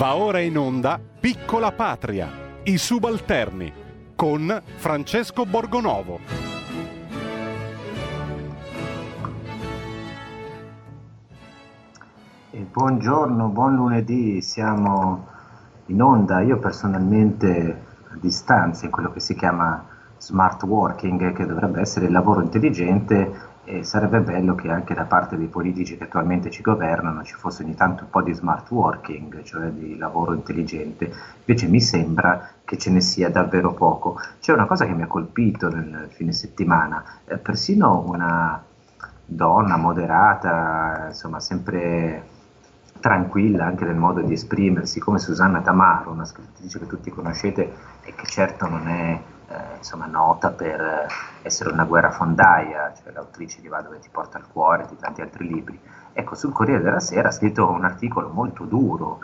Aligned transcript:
Va 0.00 0.16
ora 0.16 0.40
in 0.40 0.56
onda 0.56 0.98
Piccola 0.98 1.72
Patria, 1.72 2.26
i 2.62 2.78
subalterni, 2.78 3.70
con 4.16 4.62
Francesco 4.76 5.44
Borgonovo. 5.44 6.18
E 12.50 12.66
buongiorno, 12.72 13.48
buon 13.48 13.74
lunedì, 13.74 14.40
siamo 14.40 15.26
in 15.88 16.00
onda, 16.00 16.40
io 16.40 16.58
personalmente 16.58 17.82
a 18.10 18.16
distanza 18.18 18.86
in 18.86 18.90
quello 18.90 19.12
che 19.12 19.20
si 19.20 19.34
chiama 19.34 19.86
smart 20.16 20.62
working, 20.62 21.34
che 21.34 21.44
dovrebbe 21.44 21.82
essere 21.82 22.06
il 22.06 22.12
lavoro 22.12 22.40
intelligente 22.40 23.49
e 23.64 23.84
sarebbe 23.84 24.20
bello 24.20 24.54
che 24.54 24.70
anche 24.70 24.94
da 24.94 25.04
parte 25.04 25.36
dei 25.36 25.46
politici 25.46 25.96
che 25.96 26.04
attualmente 26.04 26.50
ci 26.50 26.62
governano 26.62 27.22
ci 27.22 27.34
fosse 27.34 27.62
ogni 27.62 27.74
tanto 27.74 28.04
un 28.04 28.10
po' 28.10 28.22
di 28.22 28.32
smart 28.32 28.70
working, 28.70 29.42
cioè 29.42 29.68
di 29.68 29.96
lavoro 29.96 30.32
intelligente. 30.32 31.12
Invece 31.44 31.66
mi 31.68 31.80
sembra 31.80 32.48
che 32.64 32.78
ce 32.78 32.90
ne 32.90 33.00
sia 33.00 33.30
davvero 33.30 33.72
poco. 33.72 34.18
C'è 34.40 34.52
una 34.52 34.66
cosa 34.66 34.86
che 34.86 34.92
mi 34.92 35.02
ha 35.02 35.06
colpito 35.06 35.68
nel 35.68 36.08
fine 36.10 36.32
settimana, 36.32 37.04
eh, 37.26 37.36
persino 37.36 38.02
una 38.06 38.62
donna 39.24 39.76
moderata, 39.76 41.06
insomma 41.08 41.38
sempre 41.38 42.38
tranquilla 43.00 43.64
anche 43.64 43.84
nel 43.84 43.96
modo 43.96 44.20
di 44.20 44.32
esprimersi, 44.32 45.00
come 45.00 45.18
Susanna 45.18 45.60
Tamaro, 45.60 46.10
una 46.10 46.24
scrittrice 46.24 46.78
che 46.78 46.86
tutti 46.86 47.10
conoscete 47.10 47.72
e 48.02 48.14
che 48.14 48.26
certo 48.26 48.68
non 48.68 48.88
è 48.88 49.20
eh, 49.50 49.76
insomma, 49.78 50.06
nota 50.06 50.50
per 50.50 51.06
essere 51.42 51.70
una 51.70 51.84
guerrafondaia, 51.84 52.92
cioè 52.94 53.12
l'autrice 53.12 53.60
di 53.60 53.68
Va 53.68 53.80
dove 53.82 53.98
ti 53.98 54.08
porta 54.08 54.38
il 54.38 54.46
cuore, 54.46 54.86
di 54.88 54.96
tanti 54.96 55.22
altri 55.22 55.46
libri. 55.46 55.78
Ecco, 56.12 56.34
sul 56.34 56.52
Corriere 56.52 56.82
della 56.82 57.00
Sera 57.00 57.28
ha 57.28 57.32
scritto 57.32 57.68
un 57.68 57.84
articolo 57.84 58.28
molto 58.28 58.64
duro 58.64 59.18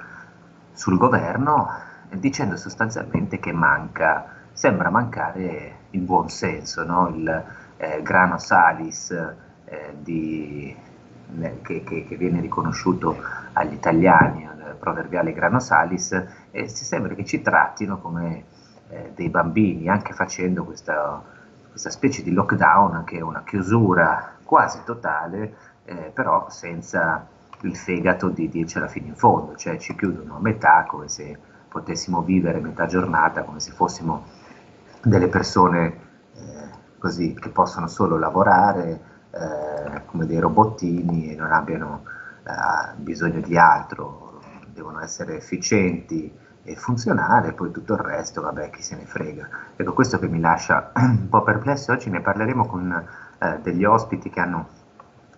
sul 0.72 0.98
governo 0.98 1.68
dicendo 2.10 2.56
sostanzialmente 2.56 3.38
che 3.38 3.52
manca, 3.52 4.26
sembra 4.52 4.90
mancare 4.90 5.78
il 5.90 6.00
buon 6.00 6.28
senso, 6.28 6.84
no? 6.84 7.08
il 7.08 7.44
eh, 7.76 8.02
grano 8.02 8.38
salis 8.38 9.10
eh, 9.64 9.94
di, 10.00 10.74
eh, 11.40 11.60
che, 11.62 11.84
che, 11.84 12.04
che, 12.04 12.16
viene 12.16 12.40
riconosciuto 12.40 13.16
agli 13.52 13.72
italiani, 13.72 14.42
il 14.42 14.76
proverbiale 14.78 15.32
grano 15.32 15.60
salis, 15.60 16.12
e 16.50 16.68
si 16.68 16.84
sembra 16.84 17.14
che 17.14 17.24
ci 17.24 17.42
trattino 17.42 17.98
come 17.98 18.44
eh, 18.88 19.12
dei 19.14 19.28
bambini, 19.28 19.88
anche 19.88 20.12
facendo 20.12 20.64
questa, 20.64 21.22
questa, 21.70 21.90
specie 21.90 22.22
di 22.22 22.32
lockdown 22.32 23.04
che 23.04 23.18
è 23.18 23.20
una 23.20 23.42
chiusura 23.44 24.34
quasi 24.42 24.80
totale, 24.84 25.54
eh, 25.84 26.10
però 26.14 26.48
senza 26.50 27.26
il 27.62 27.76
fegato 27.76 28.28
di 28.28 28.48
dircela 28.48 28.86
fino 28.88 29.06
in 29.06 29.16
fondo, 29.16 29.56
cioè 29.56 29.78
ci 29.78 29.94
chiudono 29.96 30.36
a 30.36 30.40
metà 30.40 30.84
come 30.86 31.08
se 31.08 31.36
potessimo 31.68 32.22
vivere 32.22 32.60
metà 32.60 32.86
giornata, 32.86 33.42
come 33.42 33.60
se 33.60 33.72
fossimo 33.72 34.24
delle 35.02 35.28
persone 35.28 35.86
eh, 36.34 36.68
così 36.98 37.34
che 37.34 37.48
possono 37.50 37.86
solo 37.86 38.18
lavorare 38.18 39.00
eh, 39.30 40.02
come 40.06 40.26
dei 40.26 40.38
robottini 40.38 41.32
e 41.32 41.36
non 41.36 41.52
abbiano 41.52 42.04
eh, 42.44 42.96
bisogno 42.96 43.40
di 43.40 43.56
altro, 43.58 44.40
devono 44.72 45.00
essere 45.00 45.36
efficienti, 45.36 46.32
e 46.66 46.74
funzionare, 46.74 47.52
poi 47.52 47.70
tutto 47.70 47.94
il 47.94 48.00
resto, 48.00 48.42
vabbè, 48.42 48.70
chi 48.70 48.82
se 48.82 48.96
ne 48.96 49.04
frega. 49.04 49.48
Ecco, 49.76 49.92
questo 49.92 50.18
che 50.18 50.26
mi 50.26 50.40
lascia 50.40 50.90
un 50.98 51.28
po' 51.28 51.42
perplesso, 51.42 51.92
oggi 51.92 52.10
ne 52.10 52.20
parleremo 52.20 52.66
con 52.66 53.06
eh, 53.38 53.58
degli 53.62 53.84
ospiti 53.84 54.28
che 54.28 54.40
hanno 54.40 54.68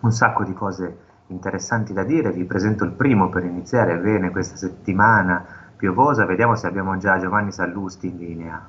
un 0.01 0.11
sacco 0.11 0.43
di 0.43 0.53
cose 0.53 0.97
interessanti 1.27 1.93
da 1.93 2.03
dire, 2.03 2.31
vi 2.31 2.43
presento 2.45 2.83
il 2.83 2.91
primo 2.91 3.29
per 3.29 3.43
iniziare 3.43 3.97
bene 3.97 4.31
questa 4.31 4.55
settimana 4.55 5.45
piovosa, 5.75 6.25
vediamo 6.25 6.55
se 6.55 6.65
abbiamo 6.65 6.97
già 6.97 7.19
Giovanni 7.19 7.51
Sallusti 7.51 8.07
in 8.07 8.17
linea. 8.17 8.67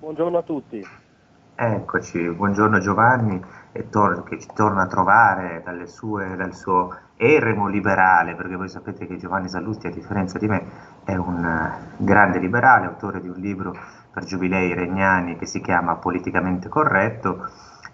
Buongiorno 0.00 0.38
a 0.38 0.42
tutti. 0.42 0.86
Eccoci, 1.56 2.28
buongiorno 2.30 2.78
Giovanni, 2.78 3.44
tor- 3.90 4.22
che 4.24 4.38
ci 4.38 4.48
torna 4.54 4.82
a 4.82 4.86
trovare 4.86 5.62
sue, 5.86 6.36
dal 6.36 6.54
suo 6.54 6.96
eremo 7.16 7.68
liberale, 7.68 8.34
perché 8.34 8.56
voi 8.56 8.68
sapete 8.68 9.06
che 9.06 9.16
Giovanni 9.16 9.48
Sallusti, 9.48 9.86
a 9.86 9.90
differenza 9.90 10.38
di 10.38 10.48
me, 10.48 10.62
è 11.04 11.14
un 11.16 11.44
uh, 11.44 12.04
grande 12.04 12.38
liberale, 12.38 12.86
autore 12.86 13.20
di 13.20 13.28
un 13.28 13.36
libro 13.36 13.74
per 14.12 14.24
giubilei 14.24 14.74
regnani 14.74 15.36
che 15.36 15.46
si 15.46 15.60
chiama 15.60 15.96
Politicamente 15.96 16.68
Corretto. 16.68 17.48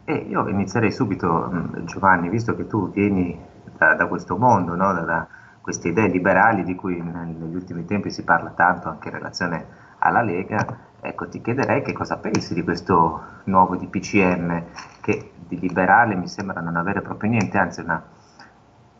E 0.05 0.15
io 0.15 0.49
inizierei 0.49 0.91
subito, 0.91 1.51
Giovanni, 1.85 2.29
visto 2.29 2.55
che 2.57 2.67
tu 2.67 2.91
vieni 2.91 3.39
da, 3.77 3.95
da 3.95 4.07
questo 4.07 4.37
mondo, 4.37 4.75
no? 4.75 4.93
da, 4.93 5.01
da, 5.03 5.27
queste 5.61 5.89
idee 5.89 6.09
liberali 6.09 6.65
di 6.65 6.75
cui 6.75 7.01
negli 7.01 7.55
ultimi 7.55 7.85
tempi 7.85 8.11
si 8.11 8.25
parla 8.25 8.51
tanto 8.51 8.89
anche 8.89 9.09
in 9.09 9.15
relazione 9.15 9.67
alla 9.99 10.23
Lega, 10.23 10.67
Ecco, 11.03 11.29
ti 11.29 11.41
chiederei 11.41 11.83
che 11.83 11.95
cosa 11.95 12.19
pensi 12.19 12.53
di 12.53 12.63
questo 12.63 13.23
nuovo 13.45 13.77
DPCM 13.77 14.65
che 15.01 15.33
di 15.49 15.59
liberale 15.59 16.15
mi 16.15 16.29
sembra 16.29 16.61
non 16.61 16.77
avere 16.77 17.01
proprio 17.01 17.31
niente, 17.31 17.57
anzi 17.57 17.81
una 17.81 18.03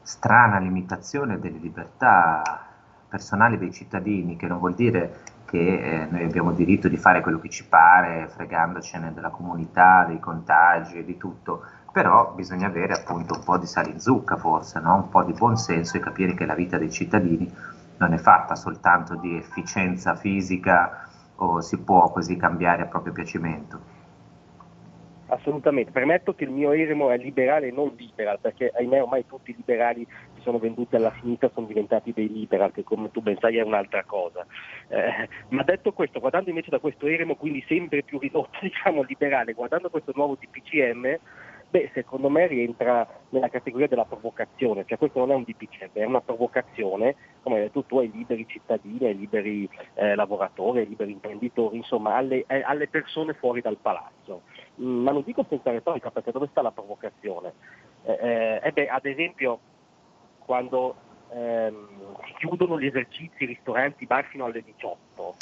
strana 0.01 0.59
limitazione 0.59 1.39
delle 1.39 1.59
libertà 1.59 2.69
personali 3.07 3.59
dei 3.59 3.71
cittadini, 3.71 4.37
che 4.37 4.47
non 4.47 4.59
vuol 4.59 4.75
dire 4.75 5.21
che 5.45 5.59
eh, 5.59 6.07
noi 6.09 6.25
abbiamo 6.25 6.53
diritto 6.53 6.89
di 6.89 6.97
fare 6.97 7.21
quello 7.21 7.39
che 7.39 7.51
ci 7.51 7.67
pare, 7.67 8.29
fregandocene 8.29 9.13
della 9.13 9.31
comunità, 9.31 10.05
dei 10.07 10.21
contagi 10.21 10.99
e 10.99 11.05
di 11.05 11.19
tutto, 11.19 11.65
però 11.93 12.33
bisogna 12.35 12.69
avere 12.69 12.95
appunto 12.95 13.35
un 13.35 13.45
po' 13.45 13.59
di 13.59 13.67
sale 13.67 13.91
in 13.91 14.01
zucca 14.01 14.37
forse, 14.37 14.81
no? 14.81 14.95
un 14.95 15.09
po' 15.09 15.25
di 15.25 15.33
buonsenso 15.33 15.97
e 15.97 16.01
capire 16.01 16.35
che 16.35 16.47
la 16.47 16.55
vita 16.55 16.79
dei 16.79 16.91
cittadini 16.91 17.53
non 17.99 18.15
è 18.15 18.17
fatta 18.17 18.55
soltanto 18.55 19.17
di 19.17 19.37
efficienza 19.37 20.15
fisica, 20.15 21.10
o 21.43 21.61
si 21.61 21.79
può 21.79 22.11
così 22.11 22.37
cambiare 22.37 22.83
a 22.83 22.87
proprio 22.87 23.13
piacimento? 23.13 23.99
Assolutamente, 25.27 25.93
permetto 25.93 26.35
che 26.35 26.43
il 26.43 26.51
mio 26.51 26.73
eremo 26.73 27.11
è 27.11 27.17
liberale 27.17 27.69
e 27.69 27.71
non 27.71 27.95
liberal, 27.97 28.41
perché 28.41 28.73
ahimè 28.75 29.01
ormai 29.01 29.25
tutti 29.27 29.53
i 29.53 29.57
liberali 29.57 30.05
che 30.05 30.41
sono 30.41 30.59
venduti 30.59 30.97
alla 30.97 31.13
sinistra 31.21 31.51
sono 31.55 31.67
diventati 31.67 32.13
dei 32.13 32.29
liberal, 32.29 32.73
che 32.73 32.83
come 32.83 33.13
tu 33.13 33.21
ben 33.21 33.39
sai 33.39 33.59
è 33.59 33.63
un'altra 33.63 34.03
cosa. 34.05 34.45
Eh, 34.89 35.29
ma 35.51 35.63
detto 35.63 35.93
questo, 35.93 36.19
guardando 36.19 36.49
invece 36.49 36.71
da 36.71 36.81
questo 36.81 37.07
eremo, 37.07 37.37
quindi 37.37 37.65
sempre 37.69 38.03
più 38.03 38.19
ridotto, 38.19 38.59
diciamo 38.61 39.03
liberale, 39.03 39.53
guardando 39.53 39.89
questo 39.89 40.13
nuovo 40.17 40.37
DPCM, 40.37 41.17
Beh, 41.71 41.89
secondo 41.95 42.29
me 42.29 42.49
rientra 42.49 43.07
nella 43.29 43.49
categoria 43.49 43.87
della 43.87 44.05
provocazione, 44.05 44.85
cioè 44.87 44.99
questo 44.99 45.21
non 45.21 45.31
è 45.31 45.35
un 45.37 45.45
DPCM, 45.45 45.91
è 45.93 46.05
una 46.05 46.21
provocazione, 46.21 47.15
come 47.43 47.57
hai 47.57 47.63
detto 47.63 47.85
tu, 47.85 47.99
ai 47.99 48.11
liberi 48.11 48.45
cittadini, 48.49 49.07
ai 49.07 49.17
liberi 49.17 49.71
eh, 49.95 50.17
lavoratori, 50.17 50.81
ai 50.81 50.89
liberi 50.89 51.13
imprenditori, 51.13 51.77
insomma 51.77 52.17
alle, 52.17 52.45
eh, 52.49 52.63
alle 52.63 52.89
persone 52.89 53.35
fuori 53.35 53.61
dal 53.61 53.77
palazzo. 53.81 54.43
Mm, 54.83 55.05
ma 55.05 55.13
non 55.13 55.23
dico 55.25 55.47
senza 55.49 55.71
retorica, 55.71 56.11
perché 56.11 56.33
dove 56.33 56.49
sta 56.51 56.61
la 56.61 56.73
provocazione? 56.73 57.55
Eh, 58.03 58.61
eh, 58.65 58.73
beh, 58.73 58.89
ad 58.89 59.07
esempio, 59.07 59.61
quando 60.41 60.97
ehm, 61.33 62.17
si 62.27 62.35
chiudono 62.39 62.81
gli 62.81 62.87
esercizi, 62.87 63.45
i 63.45 63.47
ristoranti, 63.47 64.07
bar 64.07 64.25
fino 64.25 64.45
alle 64.45 64.63
18, 64.63 65.35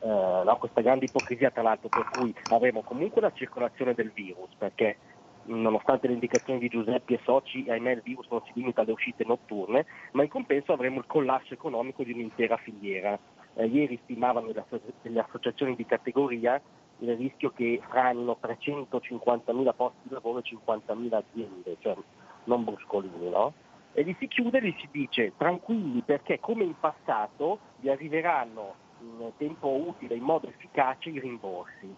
eh, 0.00 0.42
no? 0.44 0.56
questa 0.58 0.82
grande 0.82 1.06
ipocrisia 1.06 1.50
tra 1.50 1.62
l'altro 1.62 1.88
per 1.88 2.04
cui 2.10 2.34
avremo 2.48 2.82
comunque 2.82 3.22
la 3.22 3.32
circolazione 3.32 3.94
del 3.94 4.12
virus, 4.12 4.50
perché 4.58 4.98
nonostante 5.46 6.06
le 6.06 6.14
indicazioni 6.14 6.58
di 6.58 6.68
Giuseppe 6.68 7.14
e 7.14 7.20
Soci, 7.24 7.66
ahimè 7.68 7.92
il 7.92 8.02
virus 8.02 8.28
non 8.30 8.42
si 8.44 8.52
limita 8.54 8.82
alle 8.82 8.92
uscite 8.92 9.24
notturne, 9.24 9.86
ma 10.12 10.22
in 10.22 10.28
compenso 10.28 10.72
avremo 10.72 10.98
il 10.98 11.06
collasso 11.06 11.54
economico 11.54 12.02
di 12.02 12.12
un'intera 12.12 12.56
filiera. 12.56 13.18
Eh, 13.54 13.66
ieri 13.66 13.98
stimavano 14.04 14.52
le 14.52 15.20
associazioni 15.20 15.74
di 15.74 15.86
categoria 15.86 16.60
il 16.98 17.16
rischio 17.16 17.50
che 17.50 17.80
franino 17.88 18.38
350.000 18.40 19.74
posti 19.74 19.98
di 20.02 20.14
lavoro 20.14 20.38
e 20.38 20.42
50.000 20.42 21.14
aziende, 21.14 21.76
cioè 21.80 21.96
non 22.44 22.64
bruscolini, 22.64 23.28
no? 23.28 23.52
E 23.92 24.02
li 24.02 24.14
si 24.18 24.28
chiude 24.28 24.58
e 24.58 24.60
li 24.60 24.76
si 24.78 24.88
dice 24.90 25.32
tranquilli 25.36 26.02
perché 26.02 26.38
come 26.38 26.64
in 26.64 26.78
passato 26.78 27.58
vi 27.80 27.90
arriveranno 27.90 28.74
in 29.00 29.32
tempo 29.36 29.68
utile, 29.68 30.14
in 30.14 30.22
modo 30.22 30.48
efficace 30.48 31.10
i 31.10 31.18
rimborsi. 31.18 31.94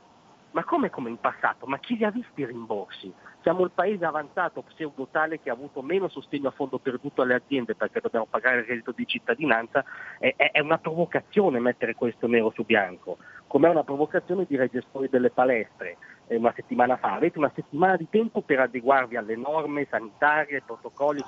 Ma 0.51 0.65
come 0.65 0.91
come 0.91 1.11
in 1.11 1.19
passato? 1.19 1.67
Ma 1.67 1.79
chi 1.79 1.97
li 1.97 2.05
ha 2.05 2.11
visti 2.11 2.41
i 2.41 2.47
rimborsi? 2.47 3.13
Siamo 3.43 3.65
il 3.65 3.71
paese 3.71 4.05
avanzato 4.05 4.63
pseudo 4.63 5.09
tale 5.11 5.41
che 5.41 5.51
ha 5.51 5.53
avuto 5.53 5.83
meno 5.83 6.09
sostegno 6.09 6.49
a 6.49 6.53
fondo 6.53 6.79
perduto 6.79 7.23
alle 7.23 7.35
aziende 7.35 7.75
perché 7.75 8.01
dobbiamo 8.01 8.27
pagare 8.29 8.61
il 8.61 8.65
reddito 8.65 8.93
di 8.93 9.07
cittadinanza. 9.07 9.85
È, 10.19 10.35
è 10.37 10.61
una 10.61 10.79
provocazione 10.79 11.61
mettere 11.61 11.95
questo 11.95 12.27
nero 12.27 12.51
su 12.55 12.65
bianco, 12.65 13.19
come 13.47 13.69
è 13.69 13.71
una 13.71 13.85
provocazione 13.85 14.47
dire 14.49 14.65
ai 14.65 14.71
gestori 14.71 15.09
delle 15.09 15.31
palestre 15.31 15.99
eh, 16.27 16.37
una 16.37 16.53
settimana 16.55 16.97
fa. 16.97 17.15
Avete 17.15 17.39
una 17.39 17.53
settimana 17.55 17.97
di 17.97 18.09
tempo 18.09 18.41
per 18.41 18.61
adeguarvi 18.61 19.17
alle 19.17 19.37
norme 19.37 19.87
sanitarie, 19.89 20.57
ai 20.57 20.63
protocolli 20.63 21.23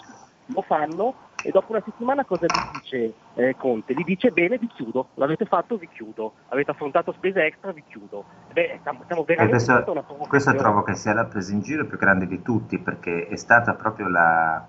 lo 0.52 0.62
fanno 0.62 1.28
e 1.42 1.50
dopo 1.50 1.72
una 1.72 1.82
settimana 1.84 2.24
cosa 2.24 2.46
vi 2.46 2.78
dice 2.80 3.14
eh, 3.34 3.56
Conte? 3.56 3.94
Vi 3.94 4.04
dice 4.04 4.30
bene 4.30 4.58
vi 4.58 4.66
chiudo, 4.68 5.08
l'avete 5.14 5.44
fatto 5.46 5.76
vi 5.76 5.88
chiudo, 5.88 6.34
avete 6.48 6.70
affrontato 6.70 7.12
spese 7.12 7.44
extra 7.44 7.72
vi 7.72 7.82
chiudo. 7.88 8.24
Beh, 8.52 8.76
stiamo, 8.80 9.00
stiamo 9.04 9.24
una 9.26 10.02
questo 10.28 10.54
trovo 10.54 10.82
che 10.82 10.94
sia 10.94 11.14
la 11.14 11.24
presa 11.24 11.52
in 11.52 11.60
giro 11.60 11.86
più 11.86 11.98
grande 11.98 12.26
di 12.26 12.42
tutti 12.42 12.78
perché 12.78 13.26
è 13.28 13.36
stata 13.36 13.74
proprio 13.74 14.08
la, 14.08 14.64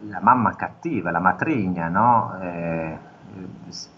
la 0.00 0.20
mamma 0.20 0.54
cattiva, 0.56 1.10
la 1.10 1.20
matrigna 1.20 1.88
no? 1.88 2.38
eh, 2.40 2.98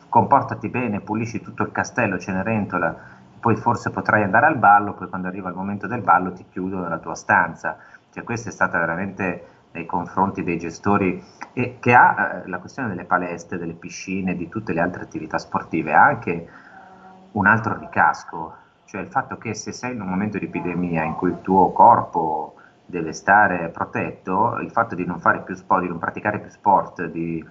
comportati 0.08 0.68
bene, 0.68 1.00
pulisci 1.00 1.40
tutto 1.40 1.62
il 1.62 1.72
castello, 1.72 2.18
Cenerentola, 2.18 2.94
poi 3.40 3.56
forse 3.56 3.90
potrai 3.90 4.22
andare 4.22 4.46
al 4.46 4.56
ballo, 4.56 4.92
poi 4.92 5.08
quando 5.08 5.28
arriva 5.28 5.48
il 5.48 5.54
momento 5.54 5.86
del 5.86 6.02
ballo 6.02 6.32
ti 6.32 6.44
chiudo 6.50 6.80
nella 6.80 6.98
tua 6.98 7.14
stanza. 7.14 7.76
Cioè 8.12 8.22
questa 8.24 8.50
è 8.50 8.52
stata 8.52 8.78
veramente 8.78 9.61
nei 9.72 9.86
confronti 9.86 10.42
dei 10.42 10.58
gestori 10.58 11.22
e 11.52 11.78
che 11.80 11.94
ha 11.94 12.42
eh, 12.44 12.48
la 12.48 12.58
questione 12.58 12.88
delle 12.88 13.04
palestre, 13.04 13.58
delle 13.58 13.72
piscine, 13.72 14.36
di 14.36 14.48
tutte 14.48 14.72
le 14.72 14.80
altre 14.80 15.02
attività 15.02 15.38
sportive, 15.38 15.92
ha 15.92 16.04
anche 16.04 16.48
un 17.32 17.46
altro 17.46 17.78
ricasco, 17.78 18.54
cioè 18.84 19.00
il 19.00 19.08
fatto 19.08 19.38
che 19.38 19.54
se 19.54 19.72
sei 19.72 19.94
in 19.94 20.00
un 20.00 20.08
momento 20.08 20.38
di 20.38 20.44
epidemia 20.44 21.02
in 21.04 21.14
cui 21.14 21.30
il 21.30 21.40
tuo 21.40 21.72
corpo 21.72 22.54
deve 22.84 23.12
stare 23.12 23.70
protetto, 23.70 24.58
il 24.58 24.70
fatto 24.70 24.94
di 24.94 25.06
non 25.06 25.18
fare 25.18 25.40
più 25.40 25.54
sport, 25.54 25.82
di 25.82 25.88
non 25.88 25.98
praticare 25.98 26.40
più 26.40 26.50
sport, 26.50 27.06
di 27.06 27.42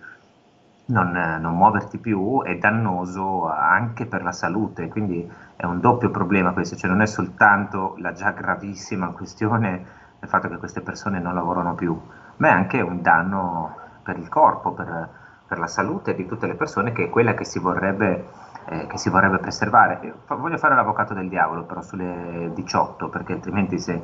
non, 0.86 1.12
non, 1.12 1.56
muoverti 1.56 1.98
più 1.98 2.44
è 2.44 2.58
dannoso 2.58 3.50
anche 3.50 4.06
per 4.06 4.24
la 4.24 4.32
salute, 4.32 4.88
quindi 4.90 5.30
è 5.56 5.66
un 5.66 5.80
doppio 5.80 6.12
problema 6.12 6.52
questo, 6.52 6.76
cioè 6.76 6.90
non 6.90 7.02
è 7.02 7.08
soltanto 7.08 7.96
la 7.98 8.12
già 8.12 8.32
gravissima 8.32 9.08
questione 9.14 10.00
del 10.22 10.30
fatto 10.30 10.48
che 10.48 10.58
queste 10.58 10.82
persone 10.82 11.20
non 11.20 11.34
lavorano 11.34 11.74
più, 11.74 12.00
ma 12.38 12.50
è 12.50 12.52
anche 12.52 12.80
un 12.80 13.02
danno 13.02 13.76
per 14.04 14.20
il 14.20 14.30
corpo, 14.30 14.72
per, 14.72 15.10
per 15.48 15.58
la 15.58 15.66
salute 15.66 16.14
di 16.14 16.28
tutte 16.28 16.46
le 16.46 16.54
persone, 16.54 16.92
che 16.92 17.06
è 17.06 17.10
quella 17.10 17.34
che 17.34 17.44
si 17.44 17.58
vorrebbe, 17.58 18.28
eh, 18.66 18.86
che 18.86 19.00
si 19.00 19.10
vorrebbe 19.10 19.40
preservare. 19.40 20.14
Voglio 20.28 20.58
fare 20.60 20.76
l'avvocato 20.76 21.16
del 21.16 21.28
diavolo 21.28 21.64
però 21.64 21.82
sulle 21.82 22.52
18, 22.54 23.10
perché 23.10 23.34
altrimenti 23.34 23.80
se 23.80 24.00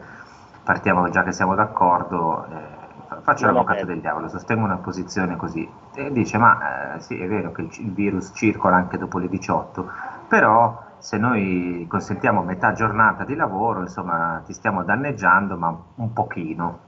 partiamo 0.63 1.07
già 1.09 1.23
che 1.23 1.31
siamo 1.31 1.53
d'accordo... 1.53 2.45
Eh, 2.45 2.85
faccio 3.21 3.45
l'avvocato 3.45 3.85
del 3.85 4.01
diavolo, 4.01 4.27
sostengo 4.27 4.65
una 4.65 4.77
posizione 4.77 5.37
così 5.37 5.69
e 5.93 6.11
dice 6.11 6.37
ma 6.37 6.95
eh, 6.95 6.99
sì 6.99 7.17
è 7.17 7.25
vero 7.25 7.53
che 7.53 7.61
il, 7.61 7.69
il, 7.79 7.93
virus 7.93 8.31
circola 8.33 8.75
anche 8.75 8.97
dopo 8.97 9.17
le 9.17 9.29
18, 9.29 9.89
però 10.27 10.86
se 10.99 11.17
noi 11.17 11.85
consentiamo 11.87 12.43
metà 12.43 12.73
giornata 12.73 13.23
di 13.23 13.35
lavoro, 13.35 13.81
insomma 13.81 14.41
ti 14.45 14.53
stiamo 14.53 14.83
danneggiando 14.83 15.55
ma 15.57 15.77
un 15.95 16.13
pochino. 16.13 16.85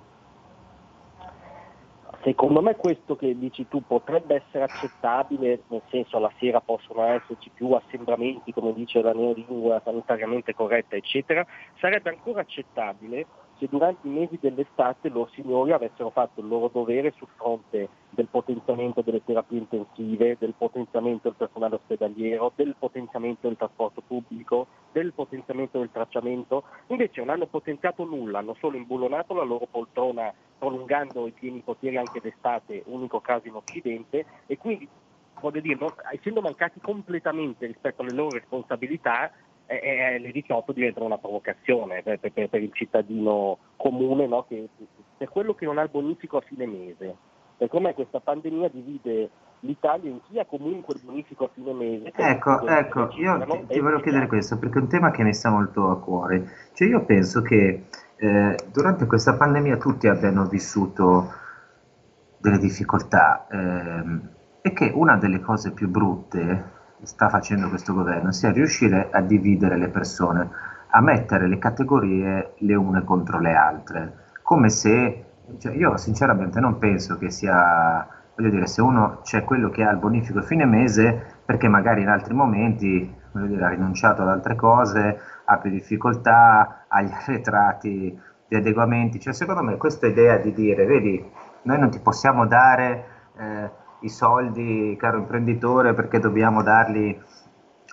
Secondo 2.22 2.62
me 2.62 2.76
questo 2.76 3.16
che 3.16 3.38
dici 3.38 3.68
tu 3.70 3.82
potrebbe 3.86 4.36
essere 4.36 4.66
accettabile, 4.66 5.62
nel 5.68 5.82
senso 5.90 6.20
la 6.20 6.32
sera 6.38 6.60
possono 6.60 7.04
esserci 7.04 7.50
più 7.54 7.72
assembramenti, 7.72 8.52
come 8.52 8.74
dice 8.74 9.02
la 9.02 9.14
neolingua 9.14 9.82
sanitariamente 9.86 10.54
corretta, 10.54 10.98
eccetera, 10.98 11.46
sarebbe 11.80 12.10
ancora 12.10 12.42
accettabile 12.42 13.26
se 13.60 13.68
durante 13.70 14.08
i 14.08 14.12
mesi 14.12 14.38
dell'estate 14.40 15.10
loro 15.10 15.30
signori 15.34 15.74
avessero 15.74 16.10
fatto 16.10 16.40
il 16.40 16.48
loro 16.48 16.70
dovere 16.70 17.14
sul 17.18 17.28
fronte 17.36 17.90
del 18.10 18.28
potenziamento 18.28 19.02
delle 19.02 19.24
terapie 19.24 19.60
intensive, 19.60 20.38
del 20.40 20.54
potenziamento 20.58 21.28
del 21.28 21.38
personale 21.38 21.76
ospedaliero, 21.76 22.54
del 22.56 22.76
potenziamento 22.80 23.48
del 23.48 23.58
trasporto 23.58 24.02
pubblico, 24.02 24.68
del 24.94 25.14
potenziamento 25.14 25.80
del 25.80 25.92
tracciamento, 25.92 26.64
invece 26.88 27.20
non 27.20 27.30
hanno 27.32 27.48
potenziato 27.48 28.06
nulla, 28.06 28.40
hanno 28.40 28.56
solo 28.60 28.78
imbullonato 28.78 29.34
la 29.34 29.44
loro 29.44 29.68
poltrona 29.70 30.34
prolungando 30.58 31.28
i 31.28 31.32
pieni 31.32 31.60
poteri 31.60 31.98
anche 31.98 32.22
d'estate, 32.22 32.84
unico 32.88 33.20
caso 33.20 33.48
in 33.48 33.56
Occidente, 33.56 34.26
e 34.46 34.58
quindi 34.58 34.88
voglio 35.40 35.62
dire, 35.62 35.78
essendo 36.12 36.42
mancati 36.42 36.80
completamente 36.82 37.66
rispetto 37.66 38.02
alle 38.02 38.14
loro 38.14 38.32
responsabilità, 38.32 39.32
eh, 39.70 40.18
le 40.20 40.32
18 40.32 40.72
diventano 40.72 41.06
una 41.06 41.20
provocazione 41.20 42.02
per, 42.02 42.20
per, 42.20 42.50
per 42.50 42.62
il 42.62 42.74
cittadino 42.74 43.58
comune, 43.76 44.26
no? 44.26 44.46
che, 44.48 44.68
per 45.18 45.30
quello 45.30 45.54
che 45.54 45.66
non 45.66 45.78
ha 45.78 45.84
il 45.84 45.90
bonifico 45.90 46.38
a 46.38 46.42
fine 46.42 46.66
mese. 46.66 47.16
Per 47.58 47.70
me 47.80 47.94
questa 47.94 48.20
pandemia 48.20 48.70
divide 48.70 49.30
l'Italia 49.60 50.10
in 50.10 50.22
chi 50.24 50.40
ha 50.40 50.46
comunque 50.46 50.96
il 50.96 51.02
bonifico 51.04 51.46
a 51.46 51.50
fine 51.54 51.74
mese. 51.74 52.12
Ecco, 52.16 52.66
ecco, 52.66 53.10
io 53.18 53.38
ti, 53.46 53.66
ti 53.68 53.80
volevo 53.80 54.02
chiedere 54.02 54.28
questo 54.28 54.58
perché 54.58 54.80
è 54.80 54.82
un 54.82 54.88
tema 54.88 55.12
che 55.12 55.24
mi 55.24 55.34
sta 55.34 55.50
molto 55.50 55.90
a 55.90 56.00
cuore. 56.00 56.50
Cioè 56.74 56.88
io 56.88 57.04
penso 57.04 57.42
che 57.42 57.84
eh, 58.16 58.56
durante 58.72 59.06
questa 59.06 59.36
pandemia 59.36 59.78
tutti 59.78 60.08
abbiano 60.08 60.46
vissuto 60.46 61.32
delle 62.38 62.58
difficoltà 62.58 63.46
eh, 63.52 64.20
e 64.62 64.74
che 64.74 64.92
una 64.96 65.18
delle 65.18 65.42
cose 65.42 65.74
più 65.74 65.90
brutte 65.90 66.78
sta 67.04 67.30
facendo 67.30 67.70
questo 67.70 67.94
governo 67.94 68.32
sia 68.32 68.52
riuscire 68.52 69.10
a 69.12 69.22
dividere 69.22 69.78
le 69.78 69.90
persone, 69.90 70.50
a 70.90 71.02
mettere 71.02 71.48
le 71.48 71.58
categorie 71.58 72.54
le 72.58 72.76
une 72.76 73.04
contro 73.04 73.40
le 73.40 73.54
altre, 73.54 74.14
come 74.42 74.70
se, 74.70 75.26
cioè 75.60 75.76
io 75.76 75.96
sinceramente 75.98 76.60
non 76.60 76.80
penso 76.80 77.18
che 77.18 77.30
sia, 77.30 78.08
voglio 78.36 78.50
dire, 78.50 78.66
se 78.66 78.82
uno 78.82 79.20
c'è 79.22 79.44
quello 79.44 79.70
che 79.70 79.84
ha 79.84 79.92
il 79.92 79.98
bonifico 79.98 80.42
fine 80.42 80.66
mese, 80.66 81.38
perché 81.46 81.68
magari 81.68 82.02
in 82.02 82.10
altri 82.10 82.34
momenti, 82.34 83.16
dire, 83.32 83.64
ha 83.64 83.70
rinunciato 83.70 84.24
ad 84.24 84.30
altre 84.30 84.56
cose, 84.56 85.20
ha 85.46 85.58
più 85.58 85.70
difficoltà, 85.70 86.86
ha 86.88 87.02
gli 87.02 87.12
arretrati, 87.14 88.20
gli 88.48 88.56
adeguamenti, 88.56 89.20
cioè 89.20 89.34
secondo 89.34 89.62
me 89.62 89.78
questa 89.78 90.08
idea 90.08 90.38
di 90.38 90.52
dire, 90.52 90.86
vedi, 90.86 91.24
noi 91.64 91.80
non 91.80 91.90
ti 91.90 92.00
possiamo 92.00 92.46
dare... 92.48 93.06
Eh, 93.38 93.79
i 94.02 94.10
soldi, 94.10 94.96
caro 95.00 95.18
imprenditore, 95.18 95.94
perché 95.94 96.20
dobbiamo 96.20 96.64
darli 96.64 97.20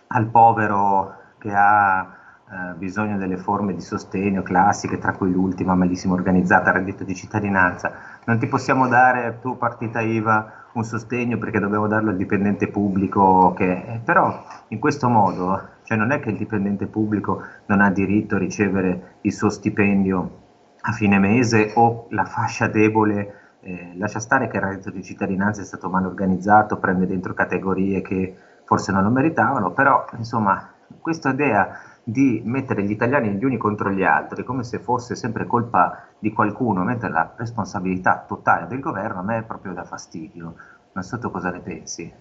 al 0.09 0.27
povero 0.27 1.15
che 1.39 1.53
ha 1.53 2.17
eh, 2.49 2.75
bisogno 2.77 3.19
delle 3.19 3.37
forme 3.37 3.75
di 3.75 3.81
sostegno 3.81 4.43
classiche, 4.43 4.99
tra 4.99 5.13
cui 5.13 5.33
l'ultima 5.33 5.75
malissimo 5.75 6.15
organizzata, 6.15 6.71
reddito 6.71 7.03
di 7.03 7.15
cittadinanza. 7.15 7.93
Non 8.25 8.39
ti 8.39 8.47
possiamo 8.47 8.87
dare 8.87 9.39
tu 9.41 9.59
partita 9.59 10.01
IVA 10.01 10.65
un 10.75 10.85
sostegno 10.85 11.39
perché 11.39 11.59
dobbiamo 11.59 11.89
darlo 11.89 12.11
al 12.11 12.17
dipendente 12.17 12.69
pubblico, 12.69 13.53
che... 13.55 14.01
però 14.05 14.45
in 14.69 14.79
questo 14.79 15.09
modo, 15.09 15.61
cioè 15.83 15.97
non 15.97 16.13
è 16.13 16.21
che 16.21 16.31
il 16.31 16.37
dipendente 16.37 16.87
pubblico 16.87 17.43
non 17.67 17.81
ha 17.81 17.91
diritto 17.91 18.37
a 18.37 18.39
ricevere 18.39 19.17
il 19.23 19.33
suo 19.33 19.49
stipendio 19.49 20.45
a 20.83 20.93
fine 20.93 21.19
mese 21.19 21.73
o 21.75 22.07
la 22.11 22.25
fascia 22.25 22.69
debole 22.69 23.46
eh, 23.67 23.93
lascia 23.97 24.21
stare 24.21 24.47
che 24.47 24.59
il 24.59 24.63
reddito 24.63 24.91
di 24.91 25.03
cittadinanza 25.03 25.61
è 25.61 25.65
stato 25.65 25.91
male 25.91 26.07
organizzato, 26.07 26.79
prende 26.79 27.07
dentro 27.07 27.35
categorie 27.35 28.01
che 28.01 28.37
forse 28.65 28.93
non 28.93 29.03
lo 29.03 29.11
meritavano, 29.11 29.73
però 29.73 30.05
insomma 30.17 30.73
questa 31.01 31.31
idea 31.31 31.77
di 32.05 32.41
mettere 32.45 32.85
gli 32.85 32.93
italiani 32.93 33.33
gli 33.33 33.45
uni 33.45 33.57
contro 33.57 33.91
gli 33.91 34.05
altri 34.05 34.45
come 34.45 34.63
se 34.63 34.79
fosse 34.79 35.17
sempre 35.17 35.47
colpa 35.47 36.07
di 36.21 36.33
qualcuno, 36.33 36.85
mentre 36.85 37.09
la 37.11 37.33
responsabilità 37.37 38.25
totale 38.27 38.69
del 38.69 38.79
governo 38.79 39.19
a 39.19 39.25
me 39.25 39.39
è 39.39 39.43
proprio 39.43 39.73
da 39.73 39.83
fastidio. 39.83 40.55
Non 40.93 41.03
so 41.03 41.19
tu 41.19 41.31
cosa 41.33 41.51
ne 41.51 41.61
pensi. 41.61 42.15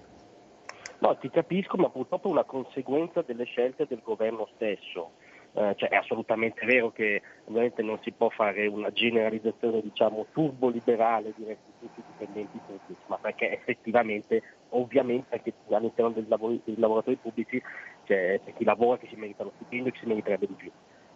No, 0.98 1.16
ti 1.18 1.30
capisco, 1.30 1.78
ma 1.78 1.90
purtroppo 1.90 2.30
è 2.30 2.32
una 2.32 2.44
conseguenza 2.44 3.22
delle 3.22 3.44
scelte 3.44 3.86
del 3.88 4.02
governo 4.04 4.48
stesso. 4.56 5.12
Eh, 5.58 5.74
cioè 5.78 5.88
è 5.88 5.96
assolutamente 5.96 6.66
vero 6.66 6.92
che 6.92 7.22
ovviamente 7.46 7.82
non 7.82 7.98
si 8.02 8.12
può 8.12 8.28
fare 8.28 8.68
una 8.68 8.92
generalizzazione 8.92 9.80
diciamo 9.82 10.26
turbo-liberale 10.34 11.32
diretti 11.34 11.72
tutti 11.80 12.02
i 12.02 12.04
dipendenti 12.12 12.60
pubblici, 12.66 13.02
ma 13.08 13.18
perché 13.18 13.54
effettivamente, 13.54 14.44
ovviamente 14.70 15.34
anche 15.34 15.54
all'interno 15.70 16.12
dei, 16.12 16.26
lavori, 16.28 16.62
lavoratori 16.76 17.16
pubblici 17.16 17.62
c'è, 18.04 18.42
c'è, 18.44 18.54
chi 18.54 18.66
lavora 18.66 18.98
che 18.98 19.08
si 19.08 19.16
merita 19.16 19.44
lo 19.44 19.54
stipendio 19.56 19.88
e 19.88 19.92
chi 19.94 20.00
si 20.00 20.08
meriterebbe 20.08 20.48
di 20.48 20.54
più. 20.56 20.72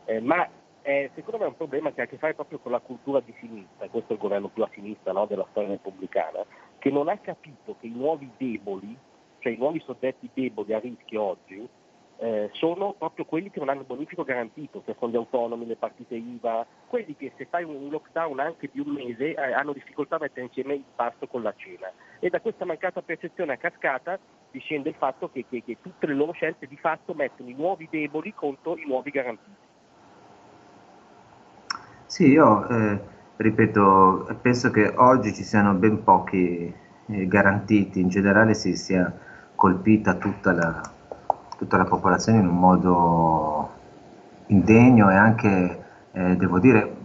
Eh, 0.05 0.21
ma 0.21 0.47
eh, 0.83 1.11
secondo 1.15 1.39
me 1.39 1.43
è 1.43 1.49
un 1.49 1.57
problema 1.57 1.91
che 1.91 1.99
ha 1.99 2.03
a 2.05 2.07
che 2.07 2.17
fare 2.17 2.33
proprio 2.33 2.59
con 2.59 2.71
la 2.71 2.79
cultura 2.79 3.19
di 3.19 3.33
sinistra, 3.39 3.89
questo 3.89 4.11
è 4.11 4.15
il 4.15 4.21
governo 4.21 4.47
più 4.47 4.63
a 4.63 4.69
sinistra 4.71 5.11
no, 5.11 5.25
della 5.25 5.45
storia 5.49 5.71
repubblicana, 5.71 6.45
che 6.77 6.89
non 6.89 7.09
ha 7.09 7.17
capito 7.17 7.75
che 7.77 7.87
i 7.87 7.93
nuovi 7.93 8.31
deboli, 8.37 8.97
cioè 9.39 9.51
i 9.51 9.57
nuovi 9.57 9.81
soggetti 9.81 10.29
deboli 10.33 10.73
a 10.73 10.79
rischio 10.79 11.21
oggi, 11.21 11.67
eh, 12.21 12.49
sono 12.51 12.95
proprio 12.97 13.23
quelli 13.23 13.49
che 13.49 13.59
non 13.59 13.69
hanno 13.69 13.83
bonifico 13.83 14.23
garantito, 14.23 14.83
che 14.83 14.95
sono 14.99 15.11
gli 15.11 15.15
autonomi, 15.15 15.65
le 15.65 15.77
partite 15.77 16.15
IVA, 16.15 16.65
quelli 16.87 17.15
che 17.15 17.31
se 17.37 17.47
fai 17.49 17.63
un 17.63 17.87
lockdown 17.89 18.39
anche 18.39 18.69
di 18.71 18.81
un 18.81 18.91
mese 18.91 19.33
eh, 19.33 19.53
hanno 19.53 19.71
difficoltà 19.71 20.17
a 20.17 20.19
mettere 20.19 20.45
insieme 20.45 20.73
il 20.73 20.83
pasto 20.95 21.27
con 21.27 21.41
la 21.41 21.53
cena. 21.55 21.89
E 22.19 22.29
da 22.29 22.41
questa 22.41 22.65
mancata 22.65 23.01
percezione 23.01 23.53
a 23.53 23.57
cascata 23.57 24.19
discende 24.51 24.89
il 24.89 24.95
fatto 24.95 25.29
che, 25.31 25.45
che, 25.49 25.63
che 25.63 25.77
tutte 25.81 26.07
le 26.07 26.13
loro 26.13 26.33
scelte 26.33 26.67
di 26.67 26.75
fatto 26.75 27.13
mettono 27.13 27.49
i 27.49 27.53
nuovi 27.53 27.87
deboli 27.89 28.33
contro 28.33 28.77
i 28.77 28.85
nuovi 28.85 29.11
garantiti. 29.11 29.67
Sì, 32.05 32.31
io 32.31 32.67
eh, 32.67 32.99
ripeto, 33.37 34.39
penso 34.41 34.71
che 34.71 34.91
oggi 34.97 35.33
ci 35.33 35.43
siano 35.43 35.73
ben 35.73 36.03
pochi 36.03 36.73
eh, 37.05 37.27
garantiti, 37.27 38.01
in 38.01 38.09
generale 38.09 38.55
si 38.55 38.75
sia 38.75 39.27
colpita 39.55 40.15
tutta 40.15 40.51
la, 40.51 40.81
tutta 41.59 41.75
la 41.75 41.83
popolazione 41.83 42.39
in 42.39 42.47
un 42.47 42.57
modo 42.57 43.69
indegno 44.47 45.11
e 45.11 45.15
anche, 45.15 45.83
eh, 46.13 46.37
devo 46.37 46.57
dire, 46.57 46.95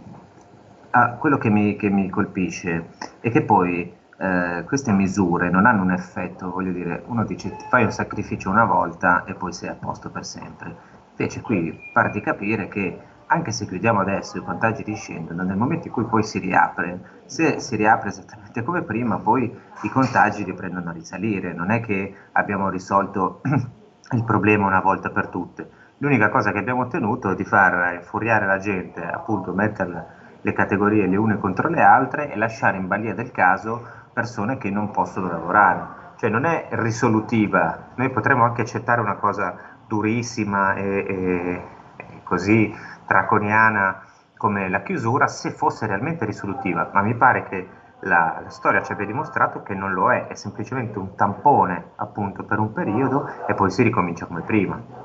ah, 0.91 1.11
quello 1.11 1.37
che 1.37 1.49
mi, 1.49 1.75
che 1.75 1.89
mi, 1.89 2.09
colpisce 2.09 2.91
è 3.19 3.29
che 3.31 3.41
poi 3.41 3.93
eh, 4.17 4.63
queste 4.65 4.93
misure 4.93 5.49
non 5.49 5.65
hanno 5.65 5.81
un 5.81 5.91
effetto, 5.91 6.51
voglio 6.51 6.71
dire, 6.71 7.03
uno 7.07 7.25
dice 7.25 7.53
fai 7.67 7.83
un 7.83 7.91
sacrificio 7.91 8.49
una 8.49 8.63
volta 8.63 9.25
e 9.25 9.33
poi 9.33 9.51
sei 9.51 9.67
a 9.67 9.75
posto 9.75 10.09
per 10.09 10.25
sempre. 10.25 10.73
Invece 11.17 11.41
qui 11.41 11.77
pare 11.91 12.09
di 12.11 12.21
capire 12.21 12.69
che 12.69 12.97
anche 13.27 13.51
se 13.51 13.67
chiudiamo 13.67 13.99
adesso 13.99 14.37
i 14.37 14.43
contagi 14.43 14.83
discendono, 14.83 15.43
nel 15.43 15.57
momento 15.57 15.87
in 15.87 15.93
cui 15.93 16.05
poi 16.05 16.23
si 16.23 16.39
riapre, 16.39 17.23
se 17.25 17.59
si 17.59 17.75
riapre 17.75 18.07
esattamente 18.07 18.63
come 18.63 18.83
prima, 18.83 19.17
poi 19.17 19.53
i 19.81 19.89
contagi 19.89 20.43
riprendono 20.43 20.91
a 20.91 20.93
risalire, 20.93 21.51
non 21.51 21.71
è 21.71 21.81
che 21.81 22.15
abbiamo 22.31 22.69
risolto 22.69 23.41
il 24.11 24.23
problema 24.23 24.67
una 24.67 24.81
volta 24.81 25.09
per 25.09 25.27
tutte. 25.27 25.69
L'unica 25.97 26.29
cosa 26.29 26.51
che 26.51 26.59
abbiamo 26.59 26.81
ottenuto 26.81 27.31
è 27.31 27.35
di 27.35 27.45
far 27.45 27.93
infuriare 27.95 28.45
la 28.45 28.57
gente, 28.57 29.03
appunto 29.03 29.53
mettere 29.53 30.23
le 30.41 30.53
categorie 30.53 31.07
le 31.07 31.15
une 31.15 31.39
contro 31.39 31.69
le 31.69 31.81
altre 31.81 32.31
e 32.31 32.35
lasciare 32.35 32.77
in 32.77 32.87
balia 32.87 33.15
del 33.15 33.31
caso 33.31 33.81
persone 34.13 34.57
che 34.57 34.69
non 34.69 34.91
possono 34.91 35.27
lavorare. 35.27 36.03
Cioè 36.17 36.29
non 36.29 36.45
è 36.45 36.67
risolutiva, 36.71 37.91
noi 37.95 38.09
potremmo 38.09 38.43
anche 38.43 38.61
accettare 38.61 39.01
una 39.01 39.15
cosa 39.15 39.55
durissima 39.87 40.75
e, 40.75 41.05
e, 41.07 41.63
e 41.95 42.23
così 42.23 42.73
draconiana 43.05 44.01
come 44.37 44.69
la 44.69 44.81
chiusura 44.81 45.27
se 45.27 45.51
fosse 45.51 45.87
realmente 45.87 46.25
risolutiva, 46.25 46.89
ma 46.93 47.01
mi 47.01 47.15
pare 47.15 47.43
che 47.43 47.67
la, 48.05 48.39
la, 48.43 48.49
storia 48.49 48.81
ci 48.83 48.91
abbia 48.91 49.05
dimostrato 49.05 49.63
che 49.63 49.73
non 49.73 49.93
lo 49.93 50.11
è, 50.11 50.27
è 50.27 50.35
semplicemente 50.35 50.97
un 50.99 51.15
tampone 51.15 51.91
appunto 51.95 52.43
per 52.43 52.59
un 52.59 52.71
periodo 52.71 53.27
e 53.47 53.53
poi 53.53 53.69
si 53.71 53.83
ricomincia 53.83 54.25
come 54.25 54.41
prima. 54.41 55.03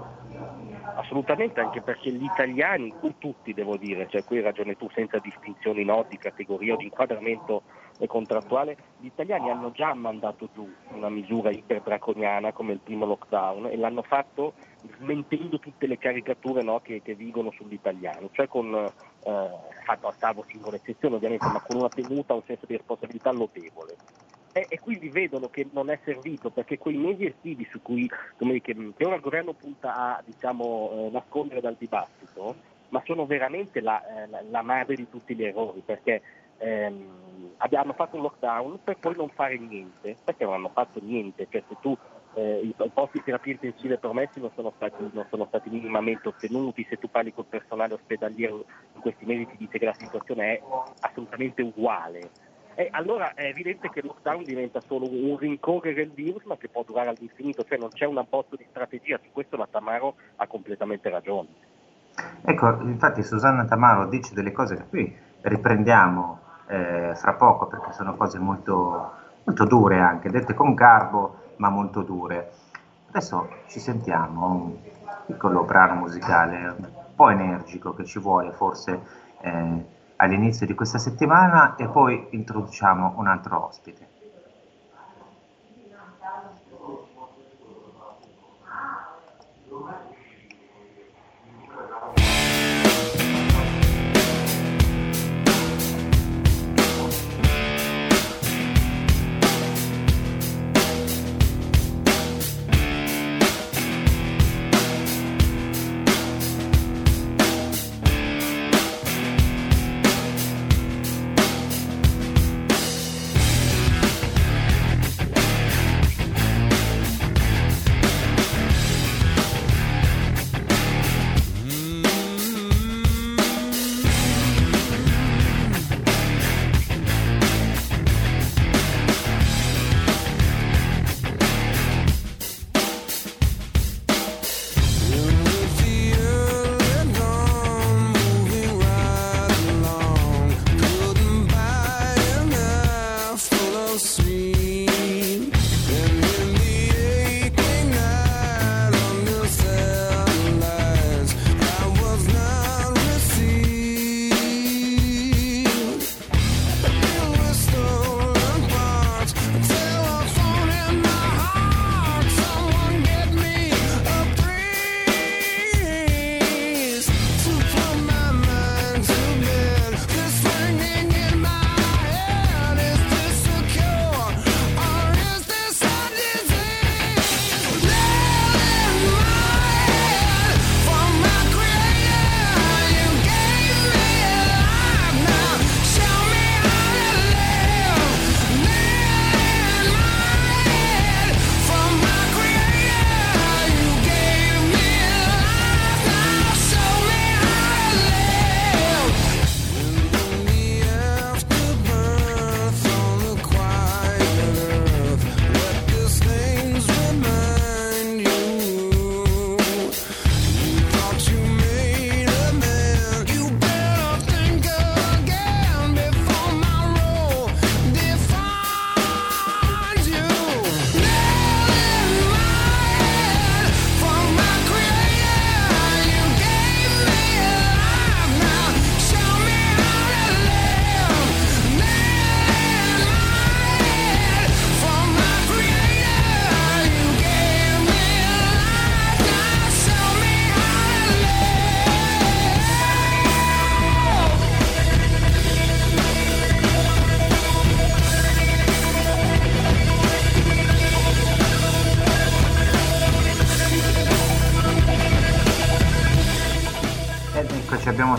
Assolutamente 0.94 1.60
anche 1.60 1.80
perché 1.80 2.10
gli 2.10 2.24
italiani, 2.24 2.94
tutti 3.18 3.54
devo 3.54 3.76
dire, 3.76 4.06
cioè 4.08 4.22
qui 4.22 4.40
ragione 4.40 4.76
tu, 4.76 4.88
senza 4.94 5.18
distinzioni 5.18 5.82
no, 5.82 6.04
di 6.08 6.18
categoria 6.18 6.74
o 6.74 6.76
di 6.76 6.84
inquadramento 6.84 7.62
contrattuale, 8.06 8.76
gli 8.98 9.06
italiani 9.06 9.50
hanno 9.50 9.72
già 9.72 9.94
mandato 9.94 10.48
giù 10.52 10.68
una 10.92 11.08
misura 11.08 11.50
iperdraconiana 11.50 12.52
come 12.52 12.72
il 12.72 12.80
primo 12.80 13.06
lockdown 13.06 13.66
e 13.66 13.76
l'hanno 13.76 14.02
fatto 14.02 14.52
smentendo 14.98 15.58
tutte 15.58 15.86
le 15.86 15.98
caricature 15.98 16.62
no, 16.62 16.80
che, 16.80 17.00
che, 17.02 17.14
vigono 17.14 17.50
sull'italiano, 17.50 18.28
cioè 18.32 18.46
con, 18.46 18.90
eh, 19.22 19.50
fatto 19.84 20.08
a 20.08 20.14
salvo 20.18 20.44
singole 20.48 20.76
eccezioni 20.76 21.14
ovviamente, 21.14 21.46
ma 21.46 21.60
con 21.60 21.76
una 21.76 21.90
tenuta, 21.90 22.34
un 22.34 22.42
senso 22.46 22.66
di 22.66 22.76
responsabilità 22.76 23.30
notevole 23.32 23.96
e, 24.52 24.66
e, 24.68 24.80
quindi 24.80 25.08
vedono 25.08 25.48
che 25.48 25.68
non 25.72 25.90
è 25.90 25.98
servito 26.04 26.50
perché 26.50 26.76
quei 26.78 26.96
mesi 26.96 27.24
estivi 27.26 27.66
su 27.70 27.80
cui 27.82 28.08
che, 28.08 28.60
che 28.60 29.04
ora 29.04 29.14
il 29.14 29.20
governo 29.20 29.52
punta 29.52 29.94
a 29.94 30.22
diciamo, 30.24 30.90
eh, 30.92 31.10
nascondere 31.10 31.60
dal 31.60 31.76
dibattito, 31.78 32.56
ma 32.88 33.00
sono 33.04 33.26
veramente 33.26 33.80
la, 33.80 34.02
eh, 34.02 34.26
la, 34.28 34.42
la 34.50 34.62
madre 34.62 34.96
di 34.96 35.08
tutti 35.08 35.34
gli 35.36 35.44
errori 35.44 35.82
perché 35.84 36.22
ehm, 36.58 37.54
abbiamo 37.58 37.92
fatto 37.92 38.16
un 38.16 38.22
lockdown 38.22 38.80
per 38.82 38.98
poi 38.98 39.14
non 39.14 39.28
fare 39.28 39.56
niente, 39.56 40.16
perché 40.24 40.44
non 40.44 40.54
hanno 40.54 40.70
fatto 40.70 40.98
niente, 41.00 41.46
cioè 41.48 41.62
se 41.68 41.76
tu 41.80 41.96
eh, 42.34 42.60
i, 42.62 42.68
i, 42.68 42.90
posti 42.92 43.18
di 43.18 43.24
terapia 43.24 43.52
intensiva 43.52 43.96
promessi 43.96 44.40
non 44.40 44.50
sono, 44.54 44.72
stati, 44.76 45.08
non 45.12 45.26
sono 45.28 45.46
stati 45.46 45.70
minimamente 45.70 46.28
ottenuti, 46.28 46.86
se 46.88 46.98
tu 46.98 47.10
parli 47.10 47.32
col 47.32 47.46
personale 47.46 47.94
ospedaliero 47.94 48.64
in 48.94 49.00
questi 49.00 49.24
mesi 49.24 49.46
ti 49.46 49.56
dice 49.58 49.78
che 49.78 49.84
la 49.84 49.94
situazione 49.94 50.54
è 50.54 50.62
assolutamente 51.00 51.62
uguale. 51.62 52.30
Eh, 52.74 52.88
allora 52.92 53.34
è 53.34 53.44
evidente 53.46 53.90
che 53.90 53.98
il 53.98 54.06
lockdown 54.06 54.44
diventa 54.44 54.80
solo 54.80 55.06
un 55.10 55.36
rincorrere 55.36 55.94
del 55.94 56.12
virus 56.12 56.44
ma 56.44 56.56
che 56.56 56.68
può 56.68 56.84
durare 56.86 57.10
all'infinito, 57.10 57.64
cioè 57.64 57.78
non 57.78 57.90
c'è 57.90 58.06
un 58.06 58.18
abbozzo 58.18 58.56
di 58.56 58.66
strategia, 58.70 59.18
su 59.22 59.28
questo 59.32 59.56
la 59.56 59.68
Tamaro 59.70 60.14
ha 60.36 60.46
completamente 60.46 61.08
ragione. 61.10 61.48
Ecco, 62.42 62.80
infatti 62.82 63.22
Susanna 63.22 63.64
Tamaro 63.64 64.06
dice 64.06 64.34
delle 64.34 64.52
cose 64.52 64.76
che 64.76 64.84
qui 64.88 65.16
riprendiamo 65.42 66.40
eh, 66.68 67.14
fra 67.14 67.34
poco 67.34 67.66
perché 67.66 67.92
sono 67.92 68.14
cose 68.16 68.38
molto, 68.38 69.12
molto 69.44 69.64
dure 69.64 69.98
anche, 69.98 70.30
dette 70.30 70.54
con 70.54 70.74
garbo 70.74 71.36
ma 71.56 71.68
molto 71.68 72.02
dure. 72.02 72.52
Adesso 73.08 73.48
ci 73.66 73.80
sentiamo 73.80 74.46
un 74.46 74.76
piccolo 75.26 75.64
brano 75.64 75.94
musicale 75.94 76.68
un 76.68 76.88
po' 77.14 77.30
energico 77.30 77.94
che 77.94 78.04
ci 78.04 78.18
vuole 78.18 78.52
forse 78.52 79.00
eh, 79.40 79.84
all'inizio 80.16 80.66
di 80.66 80.74
questa 80.74 80.98
settimana 80.98 81.76
e 81.76 81.88
poi 81.88 82.28
introduciamo 82.30 83.14
un 83.16 83.26
altro 83.26 83.66
ospite. 83.66 84.19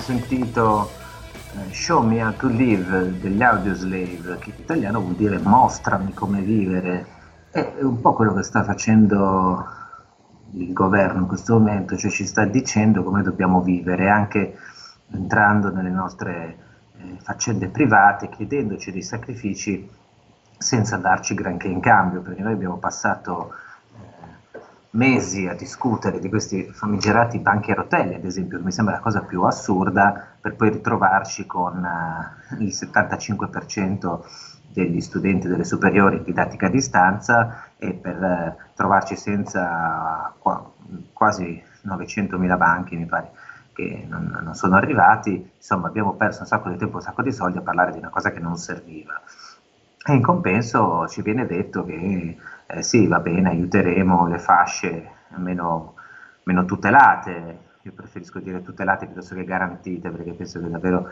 Sentito 0.01 0.89
eh, 1.53 1.73
Show 1.73 2.03
Me 2.03 2.23
How 2.23 2.35
to 2.35 2.47
Live 2.47 3.19
degli 3.19 3.41
Audioslave, 3.41 4.37
che 4.39 4.49
in 4.49 4.61
italiano 4.61 4.99
vuol 4.99 5.13
dire 5.13 5.37
mostrami 5.37 6.13
come 6.13 6.41
vivere. 6.41 7.05
È 7.51 7.75
un 7.81 8.01
po' 8.01 8.13
quello 8.13 8.33
che 8.33 8.43
sta 8.43 8.63
facendo 8.63 9.65
il 10.53 10.73
governo 10.73 11.21
in 11.21 11.27
questo 11.27 11.53
momento, 11.53 11.95
cioè 11.95 12.09
ci 12.09 12.25
sta 12.25 12.45
dicendo 12.45 13.03
come 13.03 13.21
dobbiamo 13.21 13.61
vivere, 13.61 14.09
anche 14.09 14.57
entrando 15.11 15.71
nelle 15.71 15.89
nostre 15.89 16.57
eh, 16.97 17.17
faccende 17.21 17.67
private, 17.67 18.29
chiedendoci 18.29 18.91
dei 18.91 19.01
sacrifici 19.01 19.89
senza 20.57 20.97
darci 20.97 21.33
granché 21.33 21.67
in 21.67 21.79
cambio, 21.79 22.21
perché 22.21 22.41
noi 22.41 22.53
abbiamo 22.53 22.77
passato 22.77 23.53
mesi 24.91 25.47
a 25.47 25.53
discutere 25.53 26.19
di 26.19 26.29
questi 26.29 26.63
famigerati 26.71 27.39
banchi 27.39 27.71
a 27.71 27.75
rotelle, 27.75 28.15
ad 28.15 28.25
esempio, 28.25 28.57
che 28.57 28.63
mi 28.63 28.71
sembra 28.71 28.95
la 28.95 28.99
cosa 28.99 29.21
più 29.21 29.43
assurda, 29.43 30.35
per 30.39 30.55
poi 30.55 30.69
ritrovarci 30.69 31.45
con 31.45 31.83
eh, 31.83 32.63
il 32.63 32.69
75% 32.69 34.19
degli 34.73 35.01
studenti 35.01 35.47
delle 35.47 35.63
superiori 35.63 36.17
in 36.17 36.23
didattica 36.23 36.67
a 36.67 36.69
distanza 36.69 37.67
e 37.77 37.93
per 37.93 38.23
eh, 38.23 38.55
trovarci 38.73 39.15
senza 39.15 40.33
qua, 40.37 40.71
quasi 41.13 41.61
900.000 41.85 42.57
banchi, 42.57 42.95
mi 42.95 43.05
pare, 43.05 43.31
che 43.73 44.05
non, 44.09 44.39
non, 44.43 44.55
sono 44.55 44.75
arrivati. 44.75 45.51
Insomma, 45.55 45.87
abbiamo 45.87 46.13
perso 46.13 46.41
un 46.41 46.47
sacco 46.47 46.69
di 46.69 46.77
tempo, 46.77 46.97
un 46.97 47.01
sacco 47.01 47.21
di 47.21 47.31
soldi 47.31 47.57
a 47.57 47.61
parlare 47.61 47.91
di 47.91 47.97
una 47.97 48.09
cosa 48.09 48.31
che 48.31 48.39
non 48.39 48.57
serviva. 48.57 49.21
E 50.03 50.13
in 50.13 50.21
compenso 50.21 51.07
ci 51.07 51.21
viene 51.21 51.45
detto 51.45 51.85
che 51.85 52.37
eh, 52.73 52.83
sì, 52.83 53.07
va 53.07 53.19
bene, 53.19 53.49
aiuteremo 53.49 54.27
le 54.27 54.39
fasce 54.39 55.09
meno, 55.37 55.95
meno 56.43 56.65
tutelate, 56.65 57.59
io 57.81 57.91
preferisco 57.93 58.39
dire 58.39 58.61
tutelate 58.61 59.05
piuttosto 59.05 59.35
che 59.35 59.43
garantite, 59.43 60.09
perché 60.09 60.33
penso 60.33 60.59
che 60.59 60.69
davvero 60.69 61.09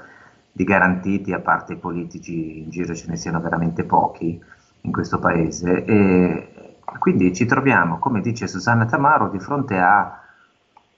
di 0.51 0.63
garantiti, 0.63 1.33
a 1.33 1.39
parte 1.39 1.73
i 1.73 1.77
politici 1.77 2.59
in 2.59 2.69
giro 2.69 2.93
ce 2.93 3.07
ne 3.07 3.15
siano 3.15 3.39
veramente 3.39 3.83
pochi 3.83 4.41
in 4.81 4.91
questo 4.91 5.19
paese. 5.19 5.83
E 5.85 6.75
quindi 6.99 7.33
ci 7.33 7.45
troviamo, 7.45 7.99
come 7.99 8.21
dice 8.21 8.47
Susanna 8.47 8.85
Tamaro, 8.85 9.29
di 9.29 9.39
fronte 9.39 9.77
a 9.79 10.21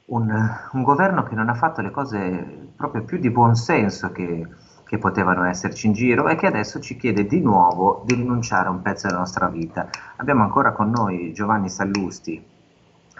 un, 0.05 0.29
un 0.71 0.83
governo 0.83 1.23
che 1.23 1.35
non 1.35 1.49
ha 1.49 1.53
fatto 1.53 1.81
le 1.81 1.91
cose 1.91 2.69
proprio 2.75 3.03
più 3.03 3.17
di 3.17 3.29
buon 3.29 3.55
senso 3.55 4.11
che, 4.11 4.47
che 4.91 4.97
potevano 4.97 5.45
esserci 5.45 5.87
in 5.87 5.93
giro 5.93 6.27
e 6.27 6.35
che 6.35 6.47
adesso 6.47 6.81
ci 6.81 6.97
chiede 6.97 7.25
di 7.25 7.39
nuovo 7.39 8.03
di 8.05 8.13
rinunciare 8.13 8.67
a 8.67 8.71
un 8.71 8.81
pezzo 8.81 9.07
della 9.07 9.19
nostra 9.19 9.47
vita. 9.47 9.87
Abbiamo 10.17 10.43
ancora 10.43 10.73
con 10.73 10.89
noi 10.89 11.31
Giovanni 11.31 11.69
Sallusti, 11.69 12.43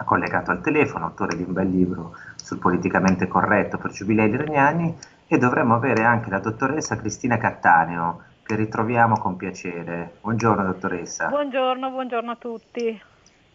collegato 0.04 0.50
al 0.50 0.60
telefono, 0.60 1.06
autore 1.06 1.34
di 1.34 1.44
un 1.44 1.54
bel 1.54 1.70
libro 1.70 2.14
sul 2.36 2.58
politicamente 2.58 3.26
corretto 3.26 3.78
per 3.78 3.90
giubilei 3.90 4.28
iraniani 4.28 4.94
e 5.26 5.38
dovremmo 5.38 5.74
avere 5.74 6.04
anche 6.04 6.28
la 6.28 6.40
dottoressa 6.40 6.98
Cristina 6.98 7.38
Cattaneo, 7.38 8.20
che 8.42 8.54
ritroviamo 8.54 9.16
con 9.16 9.36
piacere. 9.36 10.16
Buongiorno 10.20 10.64
dottoressa. 10.64 11.28
Buongiorno, 11.28 11.88
buongiorno 11.88 12.30
a 12.32 12.36
tutti. 12.36 13.02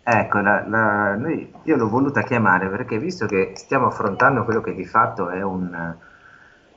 Ecco, 0.02 0.40
la, 0.40 0.68
la, 0.68 1.16
noi, 1.16 1.54
io 1.62 1.76
l'ho 1.76 1.88
voluta 1.88 2.24
chiamare 2.24 2.68
perché 2.68 2.98
visto 2.98 3.28
che 3.28 3.52
stiamo 3.54 3.86
affrontando 3.86 4.44
quello 4.44 4.62
che 4.62 4.74
di 4.74 4.86
fatto 4.86 5.30
è 5.30 5.44
un, 5.44 5.96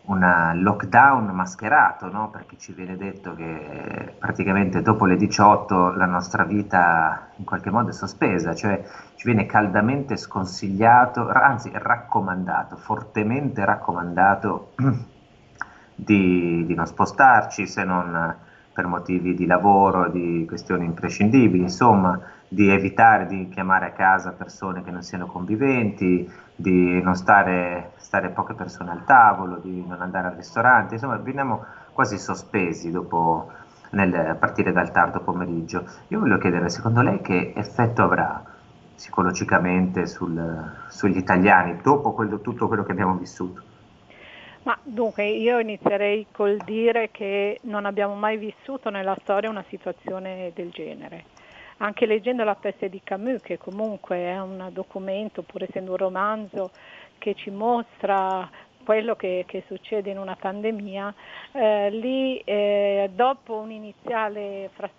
un 0.03 0.53
lockdown 0.63 1.27
mascherato, 1.27 2.11
no? 2.11 2.31
perché 2.31 2.57
ci 2.59 2.73
viene 2.73 2.97
detto 2.97 3.35
che 3.35 4.15
praticamente 4.19 4.83
dopo 4.83 5.05
le 5.05 5.17
18 5.17 5.93
la 5.93 6.07
nostra 6.07 6.45
vita 6.45 7.29
in 7.37 7.45
qualche 7.45 7.71
modo 7.71 7.91
è 7.91 7.93
sospesa, 7.93 8.55
cioè 8.55 8.83
ci 9.15 9.27
viene 9.27 9.47
caldamente 9.47 10.17
sconsigliato, 10.17 11.29
anzi 11.29 11.71
raccomandato, 11.73 12.77
fortemente 12.77 13.65
raccomandato 13.65 14.73
di, 15.95 16.65
di 16.67 16.75
non 16.75 16.87
spostarci 16.87 17.67
se 17.67 17.85
non 17.85 18.37
per 18.73 18.87
motivi 18.87 19.35
di 19.35 19.47
lavoro, 19.47 20.09
di 20.09 20.45
questioni 20.47 20.87
imprescindibili, 20.87 21.63
insomma, 21.63 22.19
di 22.49 22.71
evitare 22.71 23.27
di 23.27 23.49
chiamare 23.49 23.87
a 23.87 23.91
casa 23.91 24.33
persone 24.33 24.83
che 24.83 24.91
non 24.91 25.03
siano 25.03 25.27
conviventi, 25.27 26.29
di 26.61 27.01
non 27.01 27.15
stare, 27.15 27.93
stare 27.97 28.29
poche 28.29 28.55
persone 28.55 28.91
al 28.91 29.05
tavolo, 29.05 29.57
di 29.57 29.85
non 29.87 30.03
andare 30.03 30.29
al 30.29 30.35
ristorante, 30.35 30.95
insomma 30.95 31.17
veniamo 31.17 31.65
quasi 31.93 32.19
sospesi 32.19 32.91
dopo, 32.91 33.51
nel, 33.91 34.37
partire 34.39 34.73
dal 34.73 34.91
tardo 34.91 35.21
pomeriggio. 35.21 35.85
Io 36.09 36.21
voglio 36.21 36.39
chiedere, 36.39 36.69
secondo 36.69 37.01
lei 37.01 37.21
che 37.23 37.53
effetto 37.57 38.03
avrà 38.03 38.43
psicologicamente 38.95 40.07
sul, 40.07 40.39
sugli 40.89 41.17
italiani 41.17 41.79
dopo 41.83 42.13
quello, 42.13 42.41
tutto 42.41 42.69
quello 42.69 42.85
che 42.85 42.93
abbiamo 42.93 43.15
vissuto? 43.15 43.63
Ma 44.65 44.77
dunque 44.83 45.27
io 45.27 45.59
inizierei 45.59 46.27
col 46.31 46.59
dire 46.67 47.09
che 47.11 47.61
non 47.63 47.87
abbiamo 47.87 48.15
mai 48.15 48.37
vissuto 48.37 48.91
nella 48.91 49.17
storia 49.23 49.49
una 49.49 49.65
situazione 49.69 50.53
del 50.55 50.69
genere 50.69 51.25
anche 51.83 52.07
leggendo 52.07 52.45
La 52.45 52.55
peste 52.55 52.89
di 52.89 53.01
Camus, 53.03 53.43
che 53.43 53.59
comunque 53.59 54.17
è 54.17 54.41
un 54.41 54.69
documento, 54.73 55.43
pur 55.43 55.63
essendo 55.63 55.93
un 55.93 55.97
romanzo, 55.97 56.71
che 57.19 57.35
ci 57.35 57.51
mostra 57.51 58.49
quello 58.85 59.15
che, 59.15 59.45
che 59.47 59.65
succede 59.67 60.11
in 60.11 60.19
una 60.19 60.37
pandemia, 60.37 61.15
eh, 61.53 61.91
lì 61.91 62.39
eh, 62.39 63.11
dopo 63.15 63.57
un 63.57 63.71
iniziale 63.71 64.71
fra, 64.75 64.91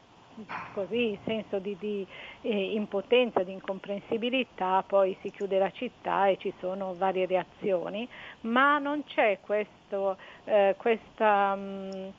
così, 0.74 1.18
senso 1.24 1.60
di, 1.60 1.76
di 1.80 2.06
eh, 2.42 2.74
impotenza, 2.74 3.44
di 3.44 3.52
incomprensibilità, 3.52 4.84
poi 4.86 5.16
si 5.22 5.30
chiude 5.32 5.60
la 5.60 5.72
città 5.72 6.28
e 6.28 6.38
ci 6.38 6.54
sono 6.60 6.96
varie 6.96 7.26
reazioni, 7.26 8.08
ma 8.42 8.80
non 8.80 9.04
c'è 9.04 9.38
questo, 9.42 10.18
eh, 10.46 10.76
questa... 10.78 11.56
Mh, 11.56 11.90
mm, 11.94 12.10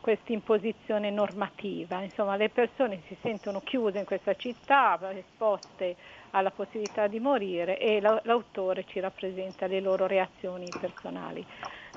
questa 0.00 0.32
imposizione 0.32 1.10
normativa, 1.10 2.00
insomma 2.02 2.36
le 2.36 2.48
persone 2.48 3.02
si 3.08 3.16
sentono 3.20 3.60
chiuse 3.60 3.98
in 3.98 4.06
questa 4.06 4.34
città, 4.34 4.98
esposte 5.14 5.96
alla 6.30 6.50
possibilità 6.50 7.06
di 7.06 7.20
morire 7.20 7.78
e 7.78 8.00
l'autore 8.00 8.84
ci 8.84 8.98
rappresenta 9.00 9.66
le 9.66 9.80
loro 9.80 10.06
reazioni 10.06 10.72
personali. 10.76 11.44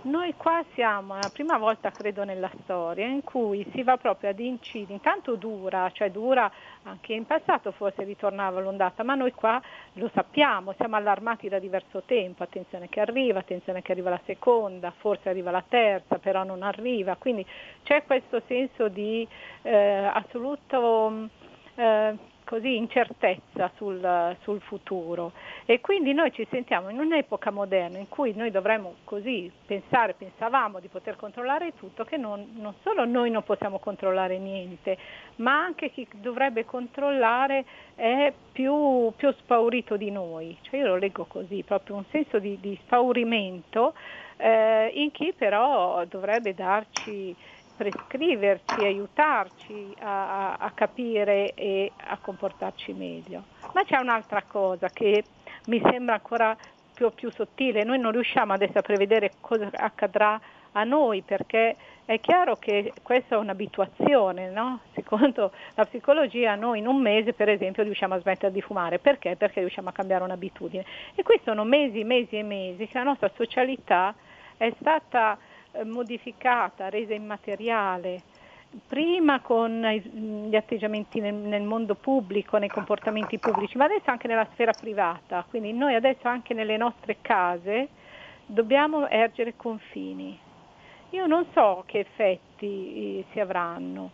Noi 0.03 0.33
qua 0.37 0.63
siamo 0.75 1.17
la 1.17 1.29
prima 1.29 1.57
volta, 1.57 1.91
credo, 1.91 2.23
nella 2.23 2.49
storia 2.63 3.05
in 3.05 3.21
cui 3.21 3.67
si 3.73 3.83
va 3.83 3.97
proprio 3.97 4.29
ad 4.29 4.39
incidere, 4.39 4.93
intanto 4.93 5.35
dura, 5.35 5.91
cioè 5.91 6.09
dura 6.09 6.49
anche 6.83 7.11
in 7.11 7.25
passato 7.25 7.71
forse 7.71 8.05
ritornava 8.05 8.61
l'ondata, 8.61 9.03
ma 9.03 9.15
noi 9.15 9.33
qua 9.33 9.61
lo 9.93 10.09
sappiamo, 10.13 10.73
siamo 10.77 10.95
allarmati 10.95 11.49
da 11.49 11.59
diverso 11.59 12.03
tempo, 12.05 12.43
attenzione 12.43 12.87
che 12.87 13.01
arriva, 13.01 13.39
attenzione 13.39 13.81
che 13.81 13.91
arriva 13.91 14.09
la 14.09 14.21
seconda, 14.25 14.93
forse 14.97 15.27
arriva 15.27 15.51
la 15.51 15.63
terza, 15.67 16.17
però 16.17 16.45
non 16.45 16.63
arriva, 16.63 17.17
quindi 17.17 17.45
c'è 17.83 18.03
questo 18.05 18.41
senso 18.47 18.87
di 18.87 19.27
eh, 19.63 20.09
assoluto... 20.13 21.27
Eh, 21.75 22.37
così 22.49 22.77
incertezza 22.77 23.69
sul, 23.75 24.35
sul, 24.41 24.59
futuro. 24.61 25.33
E 25.65 25.81
quindi 25.81 26.13
noi 26.13 26.31
ci 26.33 26.47
sentiamo 26.49 26.89
in 26.89 26.97
un'epoca 26.97 27.51
moderna 27.51 27.99
in 27.99 28.09
cui 28.09 28.33
noi 28.33 28.49
dovremmo 28.49 28.95
così 29.03 29.51
pensare, 29.67 30.15
pensavamo 30.17 30.79
di 30.79 30.87
poter 30.87 31.15
controllare 31.15 31.73
tutto, 31.77 32.05
che 32.05 32.17
non, 32.17 32.53
non 32.55 32.73
solo 32.81 33.05
noi 33.05 33.29
non 33.29 33.43
possiamo 33.43 33.77
controllare 33.77 34.39
niente, 34.39 34.97
ma 35.35 35.61
anche 35.61 35.91
chi 35.91 36.07
dovrebbe 36.11 36.65
controllare 36.65 37.65
è 37.93 38.33
più, 38.51 39.13
più 39.15 39.31
spaurito 39.33 39.95
di 39.95 40.09
noi, 40.09 40.57
cioè 40.61 40.79
io 40.79 40.87
lo 40.87 40.95
leggo 40.95 41.25
così, 41.25 41.61
proprio 41.61 41.97
un 41.97 42.05
senso 42.09 42.39
di, 42.39 42.57
di 42.59 42.75
spaurimento 42.83 43.93
eh, 44.37 44.89
in 44.95 45.11
chi 45.11 45.33
però 45.37 46.03
dovrebbe 46.05 46.55
darci 46.55 47.35
prescriverci, 47.79 48.83
aiutarci 48.83 49.95
a, 50.01 50.55
a, 50.55 50.71
capire 50.71 51.53
e 51.53 51.89
a 51.95 52.17
comportarci 52.17 52.91
meglio. 52.91 53.43
Ma 53.73 53.85
c'è 53.85 53.97
un'altra 53.97 54.43
cosa 54.45 54.89
che 54.89 55.23
mi 55.67 55.81
sembra 55.89 56.15
ancora 56.15 56.57
più, 56.93 57.09
più 57.13 57.31
sottile, 57.31 57.85
noi 57.85 57.97
non 57.97 58.11
riusciamo 58.11 58.51
adesso 58.51 58.79
a 58.79 58.81
prevedere 58.81 59.31
cosa 59.39 59.69
accadrà 59.71 60.41
a 60.73 60.83
noi 60.83 61.21
perché 61.21 61.77
è 62.03 62.19
chiaro 62.19 62.57
che 62.57 62.91
questa 63.01 63.35
è 63.35 63.37
un'abituazione, 63.37 64.49
no? 64.49 64.81
secondo 64.93 65.53
la 65.75 65.85
psicologia 65.85 66.55
noi 66.55 66.79
in 66.79 66.87
un 66.87 66.99
mese 66.99 67.31
per 67.31 67.47
esempio 67.47 67.83
riusciamo 67.83 68.15
a 68.15 68.19
smettere 68.19 68.51
di 68.51 68.61
fumare, 68.61 68.99
perché? 68.99 69.37
Perché 69.37 69.61
riusciamo 69.61 69.87
a 69.87 69.93
cambiare 69.93 70.25
un'abitudine 70.25 70.83
e 71.15 71.23
qui 71.23 71.39
sono 71.45 71.63
mesi, 71.63 72.03
mesi 72.03 72.37
e 72.37 72.43
mesi 72.43 72.87
che 72.87 72.97
la 72.97 73.05
nostra 73.05 73.31
socialità 73.35 74.13
è 74.57 74.73
stata 74.81 75.37
modificata, 75.83 76.89
resa 76.89 77.13
immateriale, 77.13 78.21
prima 78.87 79.39
con 79.41 79.81
gli 79.81 80.55
atteggiamenti 80.55 81.19
nel, 81.19 81.33
nel, 81.33 81.63
mondo 81.63 81.95
pubblico, 81.95 82.57
nei 82.57 82.69
comportamenti 82.69 83.39
pubblici, 83.39 83.77
ma 83.77 83.85
adesso 83.85 84.09
anche 84.11 84.27
nella 84.27 84.47
sfera 84.51 84.71
privata, 84.73 85.45
quindi 85.49 85.73
noi 85.73 85.95
adesso 85.95 86.27
anche 86.27 86.53
nelle 86.53 86.77
nostre 86.77 87.17
case 87.21 87.89
dobbiamo 88.45 89.07
ergere 89.07 89.55
confini. 89.55 90.37
Io 91.11 91.25
non 91.25 91.47
so 91.53 91.83
che 91.87 91.99
effetti 91.99 92.67
eh, 93.19 93.25
si 93.31 93.39
avranno, 93.39 94.11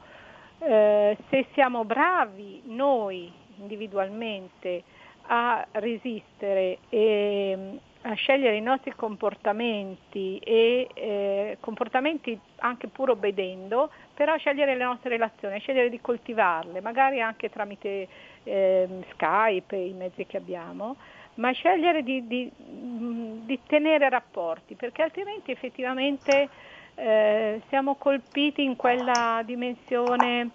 eh, 0.60 1.18
se 1.30 1.48
siamo 1.54 1.84
bravi 1.84 2.62
noi 2.66 3.32
individualmente 3.58 4.84
a 5.28 5.66
resistere 5.72 6.80
e 6.90 7.80
a 8.08 8.14
scegliere 8.14 8.56
i 8.56 8.62
nostri 8.62 8.94
comportamenti 8.96 10.38
e 10.38 10.88
eh, 10.94 11.58
comportamenti 11.60 12.40
anche 12.58 12.88
pur 12.88 13.10
obbedendo, 13.12 13.90
però 14.14 14.38
scegliere 14.38 14.76
le 14.76 14.84
nostre 14.84 15.10
relazioni, 15.10 15.60
scegliere 15.60 15.90
di 15.90 16.00
coltivarle, 16.00 16.82
magari 16.82 17.20
anche 17.20 17.50
tramite 17.50 18.08
eh, 18.44 18.88
Skype, 19.12 19.76
i 19.76 19.94
mezzi 19.94 20.26
che 20.28 20.38
abbiamo, 20.38 20.98
ma 21.36 21.52
scegliere 21.52 22.04
di, 22.04 22.28
di, 22.28 22.52
di 22.56 23.60
tenere 23.66 24.08
rapporti, 24.10 24.76
perché 24.76 25.02
altrimenti 25.02 25.50
effettivamente 25.52 26.48
eh, 26.94 27.62
siamo 27.70 27.96
colpiti 27.96 28.64
in 28.64 28.76
quella 28.76 29.42
dimensione 29.44 30.50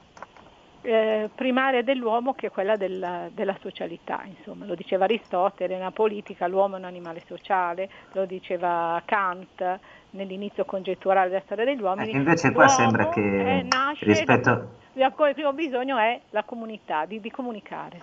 eh, 0.82 1.28
primaria 1.34 1.82
dell'uomo 1.82 2.32
che 2.34 2.46
è 2.46 2.50
quella 2.50 2.76
della, 2.76 3.28
della, 3.32 3.56
socialità, 3.60 4.22
insomma, 4.24 4.64
lo 4.64 4.74
diceva 4.74 5.04
Aristotele, 5.04 5.76
nella 5.76 5.90
politica 5.90 6.46
l'uomo 6.46 6.76
è 6.76 6.78
un 6.78 6.84
animale 6.84 7.22
sociale, 7.26 7.88
lo 8.12 8.24
diceva 8.24 9.00
Kant 9.04 9.78
nell'inizio 10.10 10.64
congetturale 10.64 11.28
della 11.28 11.42
storia 11.44 11.64
degli 11.64 11.82
uomini. 11.82 12.10
Eh, 12.10 12.16
invece 12.16 12.52
qua 12.52 12.68
sembra 12.68 13.08
che 13.08 13.58
eh, 13.58 13.66
nasce, 13.68 14.04
rispetto... 14.04 14.68
il 14.94 15.34
primo 15.34 15.52
bisogno 15.52 15.98
è 15.98 16.20
la 16.30 16.42
comunità, 16.44 17.04
di, 17.04 17.20
di 17.20 17.30
comunicare. 17.30 18.00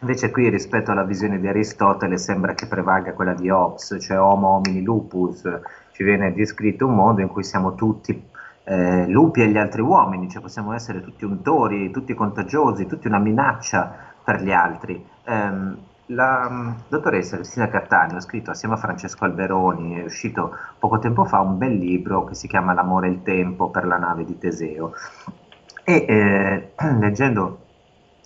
Invece 0.00 0.30
qui 0.32 0.48
rispetto 0.48 0.90
alla 0.90 1.04
visione 1.04 1.38
di 1.38 1.46
Aristotele 1.46 2.18
sembra 2.18 2.54
che 2.54 2.66
prevalga 2.66 3.12
quella 3.12 3.34
di 3.34 3.48
Hobbes, 3.48 3.98
cioè 4.00 4.18
Homo 4.18 4.48
homini 4.48 4.82
lupus, 4.82 5.48
ci 5.92 6.02
viene 6.02 6.32
descritto 6.32 6.86
un 6.86 6.96
mondo 6.96 7.20
in 7.20 7.28
cui 7.28 7.44
siamo 7.44 7.76
tutti 7.76 8.30
eh, 8.64 9.06
lupi 9.08 9.42
agli 9.42 9.58
altri 9.58 9.80
uomini, 9.80 10.28
cioè 10.28 10.42
possiamo 10.42 10.72
essere 10.72 11.02
tutti 11.02 11.24
untori, 11.24 11.90
tutti 11.90 12.14
contagiosi, 12.14 12.86
tutti 12.86 13.06
una 13.06 13.18
minaccia 13.18 13.94
per 14.22 14.42
gli 14.42 14.52
altri. 14.52 15.04
Eh, 15.24 15.90
la 16.06 16.46
um, 16.48 16.76
dottoressa 16.88 17.36
Cristina 17.36 17.68
Cattaneo 17.68 18.16
ha 18.16 18.20
scritto 18.20 18.50
assieme 18.50 18.74
a 18.74 18.78
Francesco 18.78 19.24
Alberoni, 19.24 20.00
è 20.00 20.04
uscito 20.04 20.56
poco 20.78 20.98
tempo 20.98 21.24
fa 21.24 21.40
un 21.40 21.56
bel 21.58 21.74
libro 21.74 22.24
che 22.24 22.34
si 22.34 22.48
chiama 22.48 22.72
L'amore 22.72 23.06
e 23.06 23.10
il 23.10 23.22
tempo 23.22 23.70
per 23.70 23.86
la 23.86 23.96
nave 23.96 24.24
di 24.24 24.38
Teseo. 24.38 24.92
E 25.84 26.04
eh, 26.08 26.72
leggendo 26.98 27.58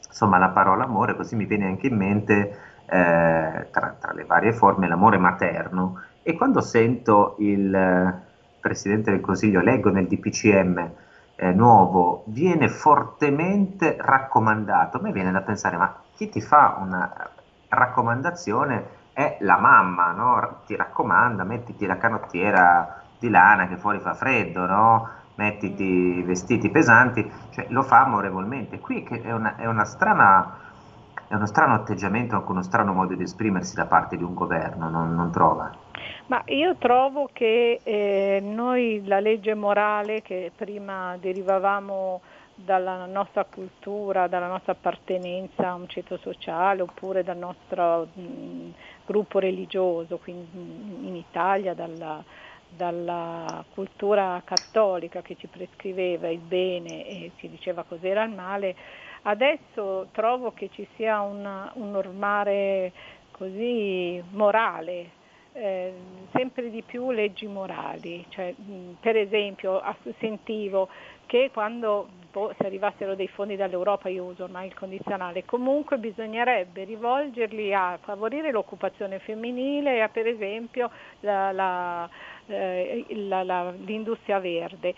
insomma 0.07 0.38
la 0.38 0.49
parola 0.49 0.85
amore, 0.85 1.14
così 1.14 1.37
mi 1.37 1.44
viene 1.44 1.66
anche 1.66 1.88
in 1.88 1.96
mente 1.96 2.59
eh, 2.87 3.68
tra, 3.70 3.96
tra, 3.99 4.12
le 4.12 4.25
varie 4.25 4.53
forme 4.53 4.88
l'amore 4.88 5.18
materno. 5.18 6.01
E 6.22 6.35
quando 6.35 6.61
sento 6.61 7.37
il 7.38 8.25
Presidente 8.66 9.12
del 9.12 9.20
Consiglio, 9.20 9.61
leggo 9.61 9.90
nel 9.90 10.09
DPCM 10.09 10.90
eh, 11.37 11.52
nuovo, 11.52 12.24
viene 12.26 12.68
fortemente 12.68 13.96
raccomandato. 13.96 14.96
A 14.96 15.00
me 15.00 15.12
viene 15.12 15.31
da 15.31 15.40
pensare, 15.42 15.76
ma 15.76 16.02
chi 16.16 16.29
ti 16.29 16.40
fa 16.40 16.79
una 16.81 17.31
raccomandazione 17.68 19.05
è 19.12 19.37
la 19.40 19.57
mamma, 19.59 20.11
no? 20.11 20.62
Ti 20.66 20.74
raccomanda, 20.74 21.44
mettiti 21.44 21.87
la 21.87 21.96
canottiera 21.96 23.02
di 23.18 23.31
lana 23.31 23.68
che 23.68 23.76
fuori 23.76 24.00
fa 24.00 24.14
freddo, 24.14 24.66
no? 24.66 25.09
Mettiti 25.37 26.22
vestiti 26.22 26.68
pesanti, 26.70 27.31
cioè 27.50 27.66
lo 27.68 27.83
fa 27.83 28.00
amorevolmente. 28.00 28.81
Qui 28.81 29.05
è, 29.05 29.33
una, 29.33 29.55
è, 29.55 29.66
una 29.66 29.85
strana, 29.85 30.65
è 31.28 31.34
uno 31.34 31.46
strano 31.46 31.74
atteggiamento, 31.74 32.36
anche 32.36 32.50
uno 32.50 32.62
strano 32.62 32.92
modo 32.92 33.14
di 33.14 33.22
esprimersi 33.22 33.74
da 33.74 33.86
parte 33.86 34.16
di 34.16 34.22
un 34.22 34.34
governo, 34.34 34.88
non, 34.88 35.14
non 35.14 35.30
trova? 35.30 35.70
Ma 36.26 36.42
io 36.46 36.76
trovo 36.76 37.28
che 37.32 37.80
eh, 37.82 38.40
noi 38.42 39.02
la 39.04 39.20
legge 39.20 39.54
morale 39.54 40.22
che 40.22 40.52
prima 40.54 41.16
derivavamo 41.18 42.20
dalla 42.54 43.04
nostra 43.04 43.44
cultura, 43.44 44.28
dalla 44.28 44.46
nostra 44.46 44.72
appartenenza 44.72 45.68
a 45.68 45.74
un 45.74 45.88
ceto 45.88 46.16
sociale 46.16 46.82
oppure 46.82 47.22
dal 47.22 47.36
nostro 47.36 48.08
mh, 48.12 48.72
gruppo 49.04 49.38
religioso, 49.38 50.16
quindi 50.16 51.06
in 51.06 51.16
Italia 51.16 51.74
dalla, 51.74 52.24
dalla 52.68 53.62
cultura 53.74 54.40
cattolica 54.44 55.20
che 55.20 55.36
ci 55.36 55.48
prescriveva 55.48 56.28
il 56.28 56.38
bene 56.38 57.06
e 57.06 57.32
ci 57.36 57.50
diceva 57.50 57.84
cos'era 57.86 58.24
il 58.24 58.34
male, 58.34 58.74
adesso 59.26 60.08
trovo 60.12 60.52
che 60.52 60.70
ci 60.72 60.86
sia 60.96 61.20
una, 61.20 61.70
un 61.74 61.90
normare 61.90 62.92
così 63.30 64.22
morale 64.30 65.24
eh, 65.56 65.92
sempre 66.34 66.70
di 66.70 66.82
più 66.82 67.10
leggi 67.10 67.46
morali, 67.46 68.24
cioè, 68.28 68.54
mh, 68.54 68.96
per 69.00 69.16
esempio 69.16 69.82
sentivo 70.18 70.88
che 71.24 71.50
quando 71.52 72.08
boh, 72.30 72.54
se 72.58 72.66
arrivassero 72.66 73.14
dei 73.14 73.26
fondi 73.26 73.56
dall'Europa, 73.56 74.10
io 74.10 74.24
uso 74.24 74.44
ormai 74.44 74.66
il 74.66 74.74
condizionale, 74.74 75.46
comunque 75.46 75.96
bisognerebbe 75.96 76.84
rivolgerli 76.84 77.72
a 77.72 77.98
favorire 78.02 78.52
l'occupazione 78.52 79.18
femminile 79.18 79.96
e 79.96 80.00
a 80.00 80.08
per 80.08 80.26
esempio 80.26 80.90
la, 81.20 81.52
la, 81.52 82.08
eh, 82.46 83.04
la, 83.09 83.70
l'industria 83.85 84.38
verde. 84.38 84.94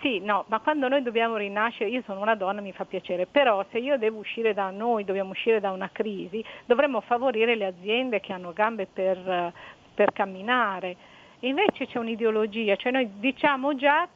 Sì, 0.00 0.20
no, 0.20 0.44
ma 0.48 0.60
quando 0.60 0.88
noi 0.88 1.02
dobbiamo 1.02 1.36
rinascere, 1.36 1.90
io 1.90 2.02
sono 2.04 2.20
una 2.20 2.34
donna, 2.34 2.60
mi 2.60 2.72
fa 2.72 2.84
piacere, 2.84 3.26
però 3.26 3.64
se 3.70 3.78
io 3.78 3.98
devo 3.98 4.18
uscire 4.18 4.54
da 4.54 4.70
noi, 4.70 5.04
dobbiamo 5.04 5.30
uscire 5.30 5.60
da 5.60 5.70
una 5.70 5.90
crisi, 5.92 6.44
dovremmo 6.64 7.00
favorire 7.00 7.54
le 7.54 7.66
aziende 7.66 8.20
che 8.20 8.32
hanno 8.32 8.52
gambe 8.52 8.86
per 8.86 9.52
per 10.00 10.12
camminare. 10.12 10.96
Invece 11.40 11.86
c'è 11.86 11.98
un'ideologia, 11.98 12.76
cioè 12.76 12.90
noi 12.90 13.08
diciamo 13.18 13.74
già, 13.74 14.08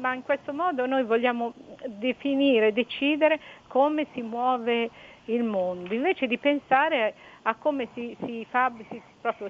ma 0.00 0.14
in 0.14 0.22
questo 0.24 0.52
modo 0.52 0.84
noi 0.86 1.04
vogliamo 1.04 1.54
definire, 1.86 2.72
decidere 2.72 3.38
come 3.68 4.06
si 4.12 4.22
muove 4.22 4.90
il 5.26 5.42
mondo, 5.42 5.94
invece 5.94 6.26
di 6.26 6.38
pensare 6.38 7.14
a 7.42 7.54
come 7.54 7.88
si, 7.94 8.16
si, 8.24 8.46
fa, 8.48 8.72
si, 8.88 9.02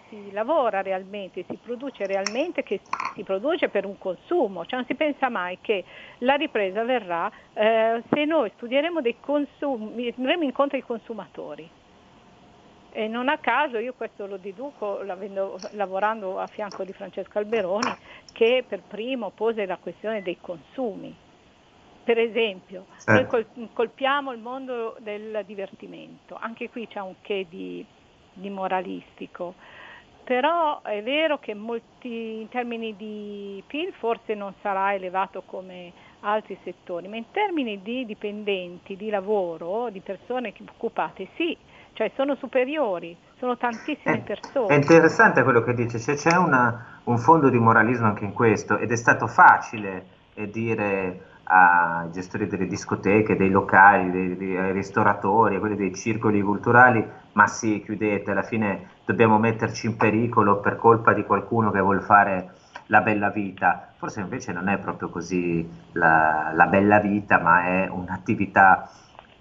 si 0.08 0.30
lavora 0.32 0.82
realmente, 0.82 1.44
si 1.48 1.58
produce 1.62 2.06
realmente, 2.06 2.62
che 2.62 2.80
si 3.14 3.22
produce 3.22 3.68
per 3.68 3.84
un 3.84 3.98
consumo, 3.98 4.64
cioè 4.64 4.78
non 4.78 4.86
si 4.86 4.94
pensa 4.94 5.28
mai 5.28 5.58
che 5.60 5.84
la 6.18 6.34
ripresa 6.34 6.84
verrà 6.84 7.30
eh, 7.54 8.02
se 8.12 8.24
noi 8.24 8.50
studieremo 8.56 9.00
dei 9.00 9.16
consumi, 9.20 10.12
andremo 10.16 10.44
incontro 10.44 10.76
ai 10.76 10.84
consumatori. 10.84 11.68
E 12.92 13.06
non 13.06 13.28
a 13.28 13.38
caso 13.38 13.78
io 13.78 13.94
questo 13.94 14.26
lo 14.26 14.36
deduco 14.36 15.02
lavorando 15.02 16.40
a 16.40 16.46
fianco 16.48 16.82
di 16.82 16.92
Francesco 16.92 17.38
Alberoni 17.38 17.94
che 18.32 18.64
per 18.66 18.82
primo 18.82 19.30
pose 19.30 19.64
la 19.64 19.76
questione 19.76 20.22
dei 20.22 20.38
consumi. 20.40 21.14
Per 22.10 22.18
esempio, 22.18 22.86
noi 23.06 23.24
colpiamo 23.72 24.32
il 24.32 24.40
mondo 24.40 24.96
del 24.98 25.44
divertimento, 25.46 26.36
anche 26.40 26.68
qui 26.68 26.88
c'è 26.88 26.98
un 26.98 27.14
che 27.22 27.46
di, 27.48 27.86
di 28.32 28.50
moralistico, 28.50 29.54
però 30.24 30.82
è 30.82 31.04
vero 31.04 31.38
che 31.38 31.54
molti, 31.54 32.40
in 32.40 32.48
termini 32.48 32.96
di 32.96 33.62
PIL 33.64 33.92
forse 33.92 34.34
non 34.34 34.52
sarà 34.60 34.92
elevato 34.92 35.44
come 35.46 35.92
altri 36.22 36.58
settori, 36.64 37.06
ma 37.06 37.14
in 37.14 37.30
termini 37.30 37.80
di 37.80 38.04
dipendenti, 38.04 38.96
di 38.96 39.08
lavoro, 39.08 39.88
di 39.90 40.00
persone 40.00 40.52
occupate, 40.68 41.28
sì, 41.36 41.56
cioè 41.92 42.10
sono 42.16 42.34
superiori, 42.34 43.16
sono 43.38 43.56
tantissime 43.56 44.16
è, 44.16 44.22
persone. 44.22 44.74
È 44.74 44.76
interessante 44.76 45.44
quello 45.44 45.62
che 45.62 45.74
dice, 45.74 46.00
cioè, 46.00 46.16
c'è 46.16 46.36
una, 46.36 47.02
un 47.04 47.18
fondo 47.18 47.48
di 47.48 47.58
moralismo 47.60 48.06
anche 48.06 48.24
in 48.24 48.32
questo 48.32 48.78
ed 48.78 48.90
è 48.90 48.96
stato 48.96 49.28
facile 49.28 50.06
eh, 50.34 50.50
dire 50.50 51.29
ai 51.52 52.12
gestori 52.12 52.46
delle 52.46 52.68
discoteche, 52.68 53.34
dei 53.34 53.50
locali, 53.50 54.10
dei, 54.10 54.36
dei 54.36 54.72
ristoratori, 54.72 55.56
a 55.56 55.58
quelli 55.58 55.74
dei 55.74 55.92
circoli 55.94 56.40
culturali, 56.40 57.04
ma 57.32 57.48
sì, 57.48 57.82
chiudete, 57.84 58.30
alla 58.30 58.42
fine 58.42 58.90
dobbiamo 59.04 59.36
metterci 59.36 59.86
in 59.86 59.96
pericolo 59.96 60.60
per 60.60 60.76
colpa 60.76 61.12
di 61.12 61.24
qualcuno 61.24 61.72
che 61.72 61.80
vuole 61.80 62.02
fare 62.02 62.52
la 62.86 63.00
bella 63.00 63.30
vita. 63.30 63.92
Forse 63.96 64.20
invece 64.20 64.52
non 64.52 64.68
è 64.68 64.78
proprio 64.78 65.08
così 65.08 65.68
la, 65.92 66.52
la 66.54 66.66
bella 66.66 67.00
vita, 67.00 67.40
ma 67.40 67.64
è 67.64 67.88
un'attività 67.88 68.88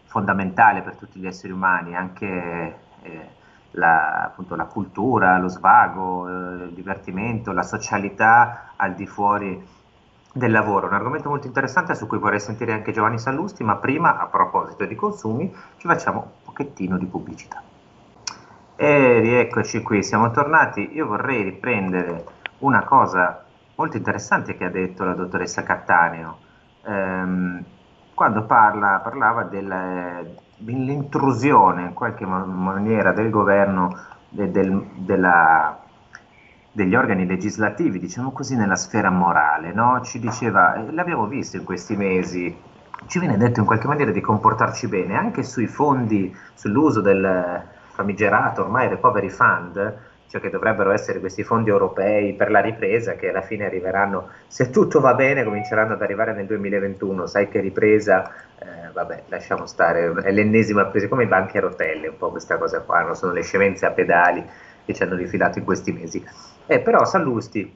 fondamentale 0.06 0.82
per 0.82 0.96
tutti 0.96 1.20
gli 1.20 1.28
esseri 1.28 1.54
umani, 1.54 1.96
anche 1.96 2.76
eh, 3.04 3.30
la, 3.72 4.24
appunto, 4.24 4.56
la, 4.56 4.66
cultura, 4.66 5.38
lo 5.38 5.48
svago, 5.48 6.28
eh, 6.28 6.64
il 6.64 6.74
divertimento, 6.74 7.52
la 7.52 7.62
socialità 7.62 8.74
al 8.76 8.96
di 8.96 9.06
fuori 9.06 9.78
del 10.34 10.52
lavoro. 10.52 10.88
Un 10.88 10.94
argomento 10.94 11.30
molto 11.30 11.48
interessante 11.48 11.96
su 11.96 12.06
cui 12.08 12.18
vorrei 12.18 12.40
sentire 12.40 12.74
anche 12.74 12.92
Giovanni 12.92 13.20
Sallusti, 13.20 13.64
ma 13.64 13.78
prima, 13.78 14.18
a 14.18 14.28
proposito 14.28 14.86
di 14.86 14.96
consumi, 14.96 15.54
ci 15.78 15.88
facciamo 15.88 16.20
un 16.20 16.28
pochettino 16.44 16.98
di 16.98 17.06
pubblicità. 17.06 17.62
E 18.76 19.20
rieccoci 19.20 19.82
qui, 19.82 20.04
siamo 20.04 20.32
tornati. 20.32 20.90
Io 20.94 21.08
vorrei 21.08 21.44
riprendere 21.44 22.26
una 22.60 22.84
cosa 22.84 23.44
molto 23.76 23.98
interessante 23.98 24.56
che 24.56 24.66
ha 24.66 24.70
detto 24.70 25.04
la 25.04 25.14
dottoressa 25.14 25.64
Cattaneo. 25.64 26.38
Ehm, 26.86 27.64
quando 28.14 28.46
parla, 28.46 29.00
parlava 29.02 29.44
dell'intrusione 29.44 31.84
in 31.84 31.94
qualche 31.94 32.26
maniera 32.26 33.14
del 33.14 33.30
governo 33.30 33.98
de, 34.30 34.52
del, 34.52 34.86
della, 34.96 35.79
degli 36.72 36.96
organi 36.96 37.26
legislativi, 37.26 38.00
diciamo 38.00 38.32
così, 38.32 38.56
nella 38.56 38.76
sfera 38.76 39.10
morale. 39.10 39.72
No? 39.72 40.02
Ci 40.02 40.20
diceva, 40.20 40.76
eh, 40.76 40.92
l'abbiamo 40.92 41.28
visto 41.28 41.58
in 41.58 41.64
questi 41.64 41.96
mesi, 41.96 42.56
ci 43.08 43.20
viene 43.20 43.38
detto 43.38 43.60
in 43.60 43.66
qualche 43.66 43.88
maniera 43.88 44.12
di 44.12 44.22
comportarci 44.22 44.88
bene, 44.88 45.16
anche 45.16 45.44
sui 45.44 45.68
fondi, 45.68 46.36
sull'uso 46.54 47.02
del 47.02 47.64
famigerato 47.92 48.62
ormai 48.62 48.88
recovery 48.88 49.30
fund, 49.30 49.98
cioè 50.30 50.40
che 50.40 50.52
dovrebbero 50.52 50.92
essere 50.92 51.20
questi 51.20 51.44
fondi 51.44 51.72
europei 51.72 52.34
per 52.34 52.52
la 52.52 52.60
ripresa 52.60 53.16
che 53.16 53.30
alla 53.30 53.42
fine 53.42 53.66
arriveranno, 53.66 54.30
se 54.48 54.70
tutto 54.70 55.00
va 55.00 55.16
bene, 55.16 55.44
cominceranno 55.44 55.94
ad 55.94 56.02
arrivare 56.04 56.34
nel 56.34 56.46
2021, 56.46 57.26
sai 57.26 57.50
che 57.50 57.60
ripresa, 57.60 58.32
eh, 58.60 58.92
vabbè, 58.94 59.24
lasciamo 59.28 59.66
stare, 59.66 60.14
è 60.22 60.32
l'ennesima 60.32 60.86
presa, 60.86 61.08
come 61.08 61.24
i 61.24 61.28
banchi 61.28 61.58
a 61.58 61.62
rotelle, 61.62 62.10
un 62.10 62.18
po' 62.18 62.30
questa 62.30 62.58
cosa 62.58 62.82
qua, 62.82 63.02
non 63.02 63.16
sono 63.16 63.34
le 63.34 63.42
scemenze 63.42 63.88
a 63.88 63.92
pedali 63.92 64.46
che 64.86 64.94
ci 64.94 65.02
hanno 65.02 65.16
rifilato 65.16 65.58
in 65.58 65.66
questi 65.66 65.92
mesi. 65.92 66.24
Eh, 66.72 66.82
però 66.82 67.04
Sallusti, 67.04 67.76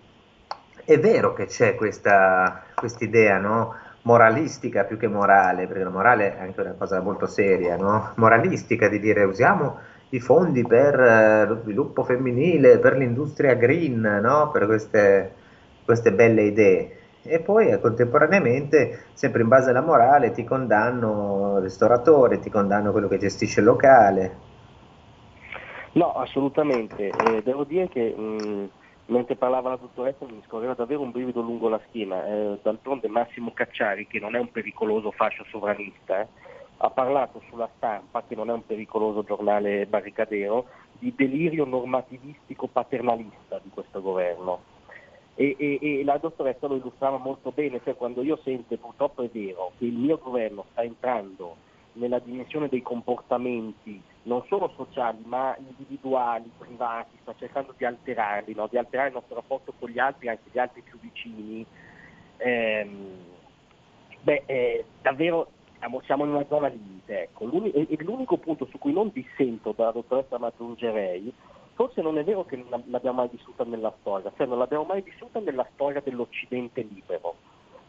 è 0.85 0.99
vero 0.99 1.33
che 1.33 1.47
c'è 1.47 1.73
questa 1.73 2.61
idea, 2.99 3.39
no? 3.39 3.73
moralistica 4.03 4.83
più 4.83 4.97
che 4.97 5.07
morale, 5.07 5.65
perché 5.65 5.83
la 5.83 5.89
morale 5.89 6.37
è 6.37 6.41
anche 6.41 6.61
una 6.61 6.75
cosa 6.77 7.01
molto 7.01 7.25
seria, 7.25 7.75
no? 7.75 8.11
moralistica 8.17 8.87
di 8.89 8.99
dire 8.99 9.23
usiamo 9.23 9.79
i 10.09 10.19
fondi 10.19 10.61
per 10.61 10.99
eh, 10.99 11.45
lo 11.47 11.61
sviluppo 11.63 12.03
femminile, 12.03 12.77
per 12.77 12.95
l'industria 12.95 13.55
green, 13.55 13.99
no? 14.21 14.51
per 14.51 14.67
queste, 14.67 15.33
queste 15.83 16.13
belle 16.13 16.43
idee. 16.43 16.97
E 17.23 17.39
poi 17.39 17.69
eh, 17.69 17.79
contemporaneamente, 17.79 19.05
sempre 19.13 19.41
in 19.41 19.47
base 19.47 19.71
alla 19.71 19.81
morale, 19.81 20.29
ti 20.29 20.43
condanno 20.43 21.55
il 21.57 21.63
ristoratore, 21.63 22.37
ti 22.37 22.51
condanno 22.51 22.91
quello 22.91 23.07
che 23.07 23.17
gestisce 23.17 23.59
il 23.59 23.65
locale. 23.65 24.37
No, 25.93 26.11
assolutamente. 26.11 27.07
Eh, 27.07 27.41
devo 27.43 27.63
dire 27.63 27.87
che 27.87 28.13
mh, 28.15 28.69
mentre 29.07 29.35
parlava 29.35 29.69
la 29.69 29.75
dottoressa 29.75 30.25
mi 30.25 30.41
scorreva 30.45 30.73
davvero 30.73 31.01
un 31.01 31.11
brivido 31.11 31.41
lungo 31.41 31.69
la 31.69 31.81
schiena. 31.87 32.25
Eh, 32.25 32.59
d'altronde 32.61 33.07
Massimo 33.07 33.51
Cacciari, 33.53 34.07
che 34.07 34.19
non 34.19 34.35
è 34.35 34.39
un 34.39 34.51
pericoloso 34.51 35.11
fascio 35.11 35.45
sovranista, 35.49 36.21
eh, 36.21 36.27
ha 36.77 36.89
parlato 36.89 37.41
sulla 37.49 37.69
stampa, 37.75 38.23
che 38.27 38.35
non 38.35 38.49
è 38.49 38.53
un 38.53 38.65
pericoloso 38.65 39.23
giornale 39.23 39.85
barricadero, 39.85 40.65
di 40.99 41.13
delirio 41.15 41.65
normativistico 41.65 42.67
paternalista 42.67 43.59
di 43.61 43.69
questo 43.69 44.01
governo. 44.01 44.71
E, 45.35 45.55
e, 45.57 45.79
e, 45.81 46.03
la 46.03 46.17
dottoressa 46.17 46.67
lo 46.67 46.75
illustrava 46.75 47.17
molto 47.17 47.51
bene, 47.51 47.81
cioè 47.83 47.95
quando 47.95 48.21
io 48.21 48.37
sento, 48.43 48.77
purtroppo 48.77 49.23
è 49.23 49.29
vero, 49.31 49.71
che 49.77 49.85
il 49.85 49.93
mio 49.93 50.17
governo 50.17 50.65
sta 50.71 50.83
entrando 50.83 51.55
nella 51.93 52.19
dimensione 52.19 52.69
dei 52.69 52.81
comportamenti 52.81 54.01
non 54.23 54.43
solo 54.47 54.71
sociali 54.75 55.21
ma 55.25 55.55
individuali, 55.57 56.49
privati, 56.57 57.17
sta 57.21 57.35
cercando 57.37 57.73
di 57.77 57.85
alterarli, 57.85 58.53
no? 58.53 58.67
di 58.67 58.77
alterare 58.77 59.09
il 59.09 59.15
nostro 59.15 59.35
rapporto 59.35 59.73
con 59.77 59.89
gli 59.89 59.99
altri, 59.99 60.29
anche 60.29 60.49
gli 60.51 60.59
altri 60.59 60.81
più 60.81 60.99
vicini, 60.99 61.65
ehm, 62.37 63.17
beh, 64.21 64.43
eh, 64.45 64.85
davvero 65.01 65.49
siamo, 66.05 66.23
in 66.23 66.31
una 66.31 66.45
zona 66.47 66.67
limite. 66.67 67.23
Ecco. 67.23 67.49
E 67.65 67.97
l'unico 67.99 68.37
punto 68.37 68.65
su 68.65 68.77
cui 68.77 68.93
non 68.93 69.09
dissento 69.11 69.73
dalla 69.75 69.91
dottoressa 69.91 70.37
aggiungerei, 70.37 71.33
forse 71.73 72.01
non 72.01 72.17
è 72.17 72.23
vero 72.23 72.45
che 72.45 72.55
non 72.55 72.83
l'abbiamo 72.87 73.17
mai 73.17 73.29
vissuta 73.29 73.65
nella 73.65 73.93
storia, 73.99 74.31
cioè 74.37 74.47
non 74.47 74.57
l'abbiamo 74.57 74.85
mai 74.85 75.01
vissuta 75.01 75.39
nella 75.39 75.67
storia 75.73 76.01
dell'Occidente 76.01 76.81
libero 76.81 77.35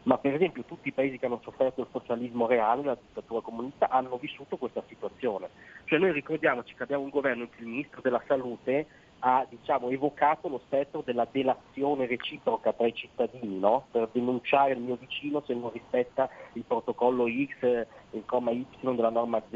ma 0.05 0.17
per 0.17 0.35
esempio 0.35 0.63
tutti 0.63 0.87
i 0.87 0.91
paesi 0.91 1.17
che 1.17 1.25
hanno 1.25 1.41
sofferto 1.43 1.81
il 1.81 1.87
socialismo 1.91 2.45
reale, 2.47 2.83
la 2.83 2.97
dittatura 2.99 3.41
comunista, 3.41 3.89
hanno 3.89 4.17
vissuto 4.17 4.57
questa 4.57 4.83
situazione. 4.87 5.49
Cioè 5.85 5.99
noi 5.99 6.11
ricordiamoci 6.11 6.75
che 6.75 6.83
abbiamo 6.83 7.03
un 7.03 7.09
governo 7.09 7.43
in 7.43 7.49
cui 7.49 7.63
il 7.63 7.69
ministro 7.69 8.01
della 8.01 8.21
salute 8.27 8.85
ha 9.19 9.45
diciamo, 9.49 9.89
evocato 9.89 10.47
lo 10.47 10.61
spettro 10.65 11.01
della 11.03 11.27
delazione 11.29 12.05
reciproca 12.05 12.73
tra 12.73 12.85
i 12.85 12.93
cittadini, 12.93 13.57
no? 13.57 13.87
per 13.89 14.09
denunciare 14.11 14.73
il 14.73 14.79
mio 14.79 14.95
vicino 14.95 15.41
se 15.45 15.55
non 15.55 15.71
rispetta 15.71 16.29
il 16.53 16.63
protocollo 16.63 17.25
X, 17.25 17.87
il 18.11 18.23
comma 18.25 18.51
Y 18.51 18.65
della 18.81 19.09
norma 19.09 19.41
Z. 19.49 19.55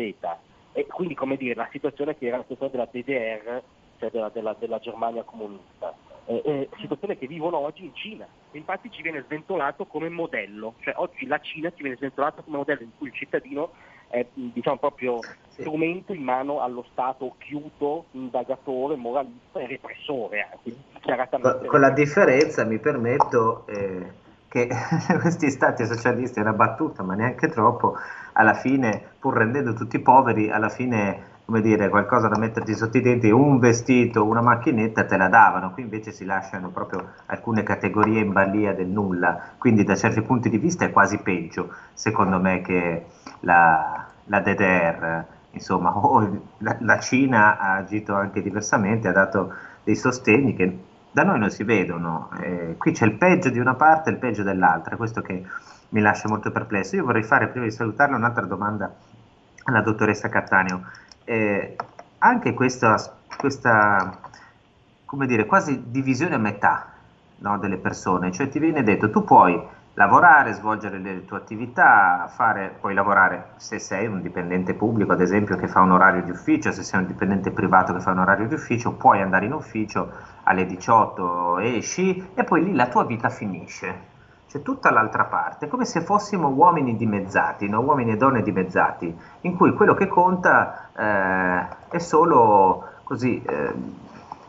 E 0.72 0.88
quindi 0.88 1.14
come 1.14 1.38
dire, 1.38 1.54
la 1.54 1.70
situazione 1.72 2.18
che 2.18 2.26
era 2.26 2.38
la 2.38 2.46
situazione 2.48 2.72
della 2.72 2.90
DDR, 2.92 3.62
cioè 4.00 4.10
della, 4.10 4.30
della, 4.30 4.56
della 4.58 4.80
Germania 4.80 5.22
comunista 5.24 5.94
eh, 6.30 6.42
eh, 6.46 6.70
situazione 6.80 7.18
che 7.18 7.26
vivono 7.26 7.58
oggi 7.58 7.86
in 7.86 7.96
Cina. 7.96 8.28
Infatti 8.52 8.92
ci 8.92 9.02
viene 9.02 9.24
sventolato 9.26 9.86
come 9.86 10.10
modello, 10.10 10.76
cioè 10.82 10.94
oggi 10.98 11.26
la 11.26 11.40
Cina 11.40 11.72
ci 11.72 11.82
viene 11.82 11.98
sventolata 11.98 12.44
come 12.44 12.58
modello 12.58 12.84
in 12.84 12.92
cui 12.98 13.08
il 13.08 13.14
cittadino 13.14 13.72
è 14.10 14.24
diciamo, 14.34 14.78
proprio 14.78 15.20
strumento 15.50 16.14
in 16.14 16.22
mano 16.22 16.60
allo 16.60 16.86
Stato 16.92 17.26
occhiuto, 17.26 18.06
indagatore, 18.12 18.96
moralista 18.96 19.60
e 19.60 19.68
repressore 19.68 20.48
anche, 20.52 20.76
Con, 21.42 21.66
con 21.66 21.80
la 21.80 21.92
differenza, 21.92 22.64
mi 22.64 22.78
permetto, 22.78 23.66
eh, 23.66 24.12
che 24.50 24.68
questi 25.22 25.50
stati 25.50 25.84
socialisti 25.86 26.38
è 26.38 26.44
una 26.44 26.54
battuta, 26.54 27.02
ma 27.02 27.16
neanche 27.16 27.48
troppo, 27.48 27.96
alla 28.34 28.54
fine, 28.54 29.14
pur 29.20 29.36
rendendo 29.36 29.74
tutti 29.74 29.98
poveri, 30.00 30.52
alla 30.52 30.70
fine 30.70 31.29
come 31.50 31.62
dire, 31.62 31.90
qualcosa 31.90 32.28
da 32.28 32.38
metterti 32.38 32.76
sotto 32.76 32.98
i 32.98 33.02
denti, 33.02 33.32
un 33.32 33.58
vestito, 33.58 34.24
una 34.24 34.40
macchinetta 34.40 35.06
te 35.06 35.18
la 35.18 35.30
davano, 35.30 35.72
qui 35.72 35.82
invece 35.82 36.12
si 36.12 36.24
lasciano 36.24 36.70
proprio 36.70 37.14
alcune 37.26 37.64
categorie 37.64 38.22
in 38.22 38.32
balia 38.32 38.72
del 38.72 38.86
nulla, 38.86 39.54
quindi 39.58 39.84
da 39.84 39.96
certi 39.96 40.22
punti 40.22 40.48
di 40.48 40.60
vista 40.60 40.86
è 40.86 40.92
quasi 40.92 41.18
peggio, 41.18 41.74
secondo 41.94 42.40
me, 42.40 42.62
che 42.62 43.06
la, 43.40 44.06
la 44.26 44.40
DDR, 44.42 45.24
insomma, 45.50 45.98
o 45.98 46.40
la, 46.60 46.78
la 46.82 47.00
Cina 47.00 47.58
ha 47.58 47.78
agito 47.78 48.14
anche 48.14 48.44
diversamente, 48.44 49.08
ha 49.08 49.12
dato 49.12 49.52
dei 49.84 49.96
sostegni 49.96 50.54
che 50.54 50.78
da 51.12 51.24
noi 51.24 51.40
non 51.40 51.50
si 51.50 51.64
vedono, 51.64 52.30
eh, 52.42 52.76
qui 52.78 52.92
c'è 52.92 53.06
il 53.06 53.14
peggio 53.14 53.50
di 53.50 53.58
una 53.58 53.74
parte 53.74 54.12
e 54.12 54.14
il 54.14 54.20
peggio 54.20 54.44
dell'altra, 54.44 54.98
questo 54.98 55.22
che 55.24 55.44
mi 55.90 56.00
lascia 56.00 56.28
molto 56.28 56.52
perplesso. 56.52 56.96
Io 56.96 57.06
vorrei 57.06 57.24
fare, 57.24 57.48
prima 57.48 57.66
di 57.66 57.72
salutarla, 57.72 58.16
un'altra 58.16 58.46
domanda 58.46 58.94
alla 59.64 59.82
dottoressa 59.82 60.30
Cattaneo 60.30 61.08
eh, 61.30 61.76
anche 62.18 62.54
questa, 62.56 62.96
questa, 63.38 64.18
come 65.06 65.28
dire, 65.28 65.46
quasi 65.46 65.84
divisione 65.92 66.34
a 66.34 66.40
metà 66.40 66.88
no, 67.38 67.60
delle 67.60 67.78
persone, 67.78 68.32
cioè 68.32 68.50
ti 68.50 68.58
viene 68.58 68.82
detto 68.82 69.12
tu 69.12 69.24
puoi 69.24 69.62
lavorare, 69.94 70.54
svolgere 70.54 70.98
le 70.98 71.26
tue 71.26 71.38
attività, 71.38 72.28
fare, 72.34 72.76
puoi 72.80 72.96
lavorare 72.96 73.52
se 73.58 73.78
sei 73.78 74.08
un 74.08 74.22
dipendente 74.22 74.74
pubblico, 74.74 75.12
ad 75.12 75.22
esempio, 75.22 75.56
che 75.56 75.68
fa 75.68 75.82
un 75.82 75.92
orario 75.92 76.24
di 76.24 76.32
ufficio, 76.32 76.72
se 76.72 76.82
sei 76.82 77.02
un 77.02 77.06
dipendente 77.06 77.52
privato 77.52 77.94
che 77.94 78.00
fa 78.00 78.12
un 78.12 78.20
orario 78.20 78.48
di 78.48 78.56
ufficio, 78.56 78.94
puoi 78.94 79.22
andare 79.22 79.46
in 79.46 79.54
ufficio 79.54 80.12
alle 80.44 80.66
18, 80.66 81.60
esci 81.60 82.32
e 82.34 82.44
poi 82.44 82.64
lì 82.64 82.74
la 82.74 82.88
tua 82.88 83.06
vita 83.06 83.30
finisce 83.30 84.18
c'è 84.50 84.64
tutta 84.64 84.90
l'altra 84.90 85.26
parte, 85.26 85.68
come 85.68 85.86
se 85.86 86.02
fossimo 86.02 86.48
uomini 86.48 86.98
dimezzati, 86.98 87.70
no? 87.70 87.82
uomini 87.82 88.14
e 88.14 88.18
donne 88.18 88.42
dimezzati, 88.42 89.16
in 89.42 89.56
cui 89.56 89.74
quello 89.74 89.94
che 89.94 90.08
conta 90.08 90.90
eh, 90.98 91.68
è 91.90 92.00
solo 92.00 92.84
così, 93.04 93.40
eh, 93.44 93.74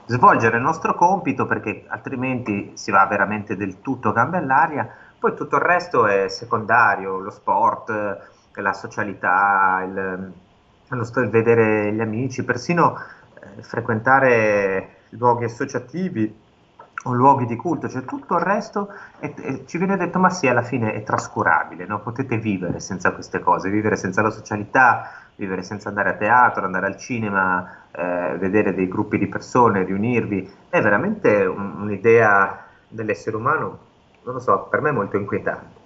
svolgere 0.06 0.56
il 0.56 0.62
nostro 0.62 0.94
compito 0.94 1.44
perché 1.44 1.84
altrimenti 1.86 2.72
si 2.74 2.90
va 2.90 3.04
veramente 3.06 3.56
del 3.56 3.82
tutto 3.82 4.12
gambe 4.12 4.38
all'aria, 4.38 4.88
poi 5.18 5.34
tutto 5.34 5.56
il 5.56 5.62
resto 5.62 6.06
è 6.06 6.28
secondario, 6.28 7.18
lo 7.18 7.30
sport, 7.30 8.28
la 8.54 8.72
socialità, 8.72 9.82
il, 9.86 10.32
il 10.90 11.28
vedere 11.28 11.92
gli 11.92 12.00
amici, 12.00 12.42
persino 12.42 12.98
eh, 13.34 13.62
frequentare 13.62 14.96
luoghi 15.10 15.44
associativi 15.44 16.48
o 17.04 17.12
luoghi 17.12 17.46
di 17.46 17.56
culto, 17.56 17.88
cioè 17.88 18.04
tutto 18.04 18.36
il 18.36 18.42
resto 18.42 18.92
è, 19.18 19.32
è, 19.32 19.64
ci 19.64 19.78
viene 19.78 19.96
detto 19.96 20.18
ma 20.18 20.28
sì 20.28 20.48
alla 20.48 20.62
fine 20.62 20.92
è 20.92 21.02
trascurabile, 21.02 21.86
no? 21.86 22.00
potete 22.00 22.36
vivere 22.36 22.80
senza 22.80 23.12
queste 23.12 23.40
cose, 23.40 23.70
vivere 23.70 23.96
senza 23.96 24.20
la 24.20 24.30
socialità, 24.30 25.10
vivere 25.36 25.62
senza 25.62 25.88
andare 25.88 26.10
a 26.10 26.14
teatro, 26.14 26.64
andare 26.64 26.86
al 26.86 26.96
cinema, 26.96 27.86
eh, 27.90 28.36
vedere 28.38 28.74
dei 28.74 28.88
gruppi 28.88 29.16
di 29.16 29.28
persone, 29.28 29.84
riunirvi, 29.84 30.50
è 30.68 30.80
veramente 30.82 31.46
un, 31.46 31.80
un'idea 31.80 32.66
dell'essere 32.86 33.36
umano, 33.36 33.78
non 34.22 34.34
lo 34.34 34.40
so, 34.40 34.66
per 34.70 34.82
me 34.82 34.90
molto 34.90 35.16
inquietante. 35.16 35.78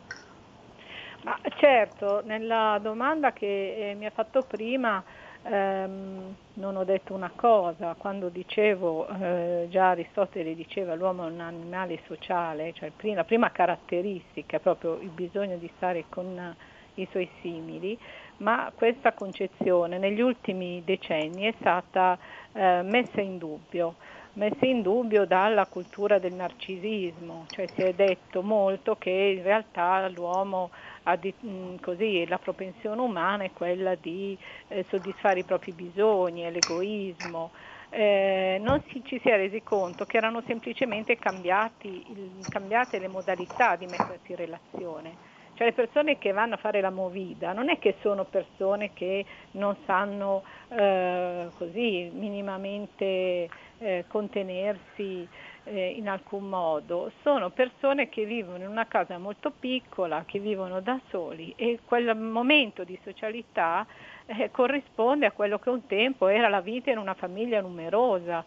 Ma 1.23 1.39
certo, 1.57 2.23
nella 2.25 2.79
domanda 2.83 3.33
che 3.33 3.91
eh, 3.91 3.95
mi 3.95 4.05
ha 4.05 4.11
fatto 4.11 4.43
prima 4.43 5.03
ehm, 5.45 6.35
non 6.55 6.77
ho 6.77 6.85
detto 6.85 7.15
una 7.15 7.31
cosa, 7.35 7.95
quando 7.97 8.29
dicevo, 8.29 9.09
eh, 9.09 9.67
già 9.71 9.91
Aristotele 9.91 10.55
diceva 10.55 10.95
l'uomo 10.95 11.27
è 11.27 11.31
un 11.31 11.41
animale 11.41 12.01
sociale, 12.07 12.73
cioè 12.73 12.93
la 13.15 13.25
prima 13.25 13.51
caratteristica 13.51 14.57
è 14.57 14.61
proprio 14.61 14.99
il 15.01 15.11
bisogno 15.11 15.57
di 15.57 15.71
stare 15.77 16.05
con 16.09 16.55
i 16.95 17.07
suoi 17.11 17.29
simili, 17.41 17.99
ma 18.39 18.71
questa 18.75 19.13
concezione 19.13 19.99
negli 19.99 20.21
ultimi 20.21 20.83
decenni 20.85 21.45
è 21.45 21.55
stata 21.59 22.19
eh, 22.53 22.83
messa 22.83 23.21
in 23.21 23.39
dubbio 23.39 23.95
messa 24.35 24.67
in 24.67 24.83
dubbio 24.83 25.27
dalla 25.27 25.67
cultura 25.67 26.19
del 26.19 26.35
narcisismo, 26.35 27.45
cioè 27.49 27.67
si 27.69 27.83
è 27.83 27.93
detto 27.93 28.43
molto 28.43 28.97
che 28.97 29.11
in 29.11 29.43
realtà 29.43 30.09
l'uomo 30.09 30.71
mh, 31.05 31.77
così, 31.81 32.27
la 32.27 32.39
propensione 32.39 33.01
umana 33.01 33.45
è 33.45 33.53
quella 33.53 33.95
di 33.95 34.37
eh, 34.69 34.85
soddisfare 34.89 35.41
i 35.41 35.45
propri 35.45 35.73
bisogni, 35.73 36.51
l'egoismo. 36.51 37.51
Eh, 37.91 38.59
non 38.61 38.83
si, 38.89 39.03
ci 39.05 39.21
si 39.21 39.29
è 39.29 39.37
resi 39.37 39.63
conto 39.63 40.05
che 40.05 40.17
erano 40.17 40.43
semplicemente 40.47 41.17
cambiati, 41.17 42.05
il, 42.09 42.47
cambiate 42.49 42.99
le 42.99 43.09
modalità 43.09 43.77
di 43.77 43.87
mettersi 43.87 44.33
in 44.33 44.37
relazione. 44.37 45.33
Cioè 45.55 45.69
le 45.69 45.73
persone 45.73 46.19
che 46.19 46.33
vanno 46.33 46.55
a 46.55 46.57
fare 46.57 46.81
la 46.81 46.91
movida 46.91 47.53
non 47.53 47.71
è 47.71 47.79
che 47.79 47.95
sono 48.01 48.25
persone 48.25 48.93
che 48.93 49.25
non 49.53 49.77
sanno 49.87 50.43
eh, 50.69 51.47
così 51.57 52.11
minimamente 52.13 53.49
eh, 53.79 54.05
contenersi 54.09 55.29
eh, 55.65 55.95
in 55.97 56.09
alcun 56.09 56.49
modo, 56.49 57.11
sono 57.23 57.51
persone 57.51 58.09
che 58.09 58.25
vivono 58.25 58.59
in 58.59 58.69
una 58.69 58.87
casa 58.87 59.19
molto 59.19 59.51
piccola, 59.51 60.25
che 60.27 60.39
vivono 60.39 60.81
da 60.81 60.99
soli 61.09 61.53
e 61.57 61.81
quel 61.85 62.17
momento 62.17 62.85
di 62.85 62.99
socialità 63.03 63.87
eh, 64.27 64.51
corrisponde 64.51 65.27
a 65.27 65.33
quello 65.33 65.59
che 65.59 65.71
un 65.71 65.87
tempo 65.87 66.29
era 66.29 66.49
la 66.49 66.61
vita 66.61 66.91
in 66.91 66.99
una 66.99 67.15
famiglia 67.15 67.61
numerosa, 67.61 68.45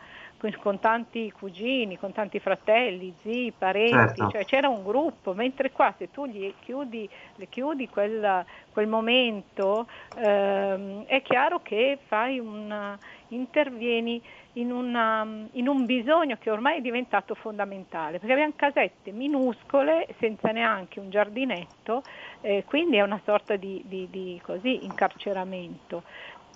con 0.62 0.80
tanti 0.80 1.32
cugini, 1.32 1.98
con 1.98 2.12
tanti 2.12 2.40
fratelli, 2.40 3.14
zii, 3.22 3.54
parenti, 3.58 3.96
certo. 3.96 4.30
cioè 4.30 4.46
c'era 4.46 4.70
un 4.70 4.84
gruppo, 4.84 5.34
mentre 5.34 5.72
qua 5.72 5.94
se 5.98 6.12
tu 6.12 6.28
gli 6.28 6.54
chiudi, 6.60 7.10
le 7.36 7.48
chiudi 7.48 7.90
quel, 7.90 8.46
quel 8.72 8.88
momento 8.88 9.88
ehm, 10.16 11.06
è 11.06 11.24
chiaro 11.24 11.62
che 11.64 11.98
fai 12.06 12.38
una, 12.38 12.98
intervieni 13.30 14.22
in, 14.60 14.72
una, 14.72 15.26
in, 15.52 15.68
un 15.68 15.86
bisogno 15.86 16.38
che 16.40 16.50
ormai 16.50 16.78
è 16.78 16.82
diventato 16.82 17.36
fondamentale, 17.36 18.20
perché 18.20 18.34
abbiamo 18.34 18.54
casette 18.56 19.12
minuscole 19.12 20.08
senza 20.20 20.52
neanche 20.52 21.00
un 21.00 21.10
giardinetto, 21.10 22.04
eh, 22.42 22.64
quindi 22.66 22.98
è 22.98 23.02
una 23.02 23.22
sorta 23.24 23.56
di, 23.56 23.82
di, 23.86 24.08
di 24.10 24.40
così, 24.44 24.84
incarceramento. 24.84 26.04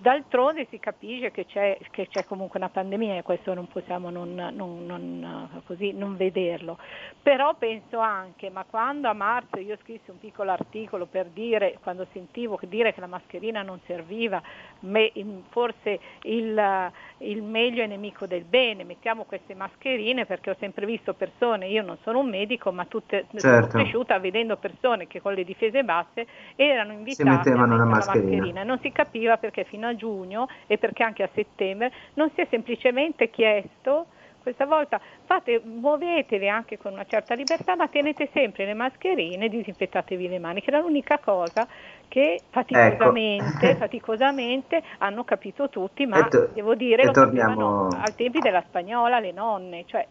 D'altronde 0.02 0.66
si 0.72 0.80
capisce 0.80 1.30
che 1.30 1.46
c'è, 1.46 1.78
che 1.92 2.08
c'è, 2.08 2.26
comunque 2.26 2.58
una 2.58 2.70
pandemia 2.70 3.18
e 3.18 3.22
questo 3.22 3.54
non 3.54 3.68
possiamo 3.68 4.10
non, 4.10 4.34
non, 4.34 4.84
non, 4.84 5.62
così, 5.68 5.92
non, 5.92 6.18
vederlo. 6.18 6.80
Però 7.22 7.54
penso 7.54 8.00
anche, 8.00 8.50
ma 8.50 8.66
quando 8.68 9.10
a 9.10 9.14
marzo 9.14 9.60
io 9.60 9.78
scrissi 9.84 10.10
un 10.10 10.18
piccolo 10.18 10.50
articolo 10.50 11.06
per 11.06 11.28
dire, 11.28 11.78
quando 11.84 12.08
sentivo 12.14 12.60
dire 12.64 12.96
che 12.96 13.00
la 13.00 13.06
mascherina 13.06 13.62
non 13.62 13.80
serviva, 13.86 14.42
me, 14.80 15.12
forse 15.50 16.00
il, 16.24 16.92
il, 17.20 17.44
meglio 17.44 17.84
è 17.84 17.86
nemico 17.86 18.26
del 18.26 18.44
bene, 18.44 18.84
mettiamo 18.84 19.26
queste 19.26 19.54
mascherine 19.54 20.26
perché 20.26 20.50
ho 20.50 20.56
sempre 20.58 20.88
visto 20.88 21.14
persone, 21.14 21.68
io 21.68 21.84
non 21.84 22.00
sono 22.02 22.18
un 22.18 22.28
medico, 22.30 22.72
ma 22.72 22.86
tutte, 22.86 23.28
certo. 23.36 23.40
sono 23.40 23.68
cresciuta 23.68 24.18
vedendo 24.18 24.58
persone 24.58 25.06
che 25.06 25.22
con 25.22 25.36
le 25.36 25.44
difese 25.44 25.84
basse 25.84 26.26
erano 26.56 26.94
invitate 26.94 27.30
a 27.30 27.36
mettere 27.36 27.56
la 27.56 27.86
mascherina. 27.86 28.30
mascherina. 28.32 28.64
Non 28.64 28.80
si 28.80 28.92
capiva 28.92 29.38
perché 29.38 29.64
fino 29.66 29.90
a 29.91 29.91
a 29.92 29.96
giugno 29.96 30.48
e 30.68 30.78
perché 30.78 31.04
anche 31.04 31.24
a 31.24 31.30
settembre 31.34 31.92
non 32.16 32.30
si 32.34 32.42
è 32.42 32.48
semplicemente 32.50 33.30
chiesto 33.30 34.08
questa 34.42 34.66
volta 34.66 35.00
fate, 35.26 35.62
muovetevi 35.64 36.50
anche 36.50 36.78
con 36.78 36.94
una 36.94 37.06
certa 37.06 37.36
libertà, 37.36 37.76
ma 37.76 37.88
tenete 37.88 38.30
sempre 38.34 38.66
le 38.66 38.74
mascherine 38.74 39.46
e 39.46 39.50
disinfettatevi 39.50 40.28
le 40.28 40.40
mani, 40.40 40.62
che 40.62 40.70
era 40.70 40.80
l'unica 40.80 41.20
cosa 41.20 41.68
che 42.08 42.42
faticosamente, 42.50 43.70
ecco. 43.70 43.78
faticosamente 43.78 44.84
hanno 44.98 45.24
capito 45.24 45.70
tutti, 45.70 46.06
ma 46.06 46.28
to- 46.28 46.50
devo 46.54 46.76
dire 46.76 47.06
lo 47.06 47.12
torniamo... 47.12 47.88
al 47.88 48.16
tempi 48.16 48.40
della 48.40 48.64
spagnola 48.68 49.20
le 49.20 49.32
nonne, 49.32 49.86
cioè, 49.86 50.08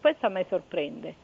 questo 0.00 0.26
a 0.26 0.28
me 0.28 0.44
sorprende. 0.48 1.14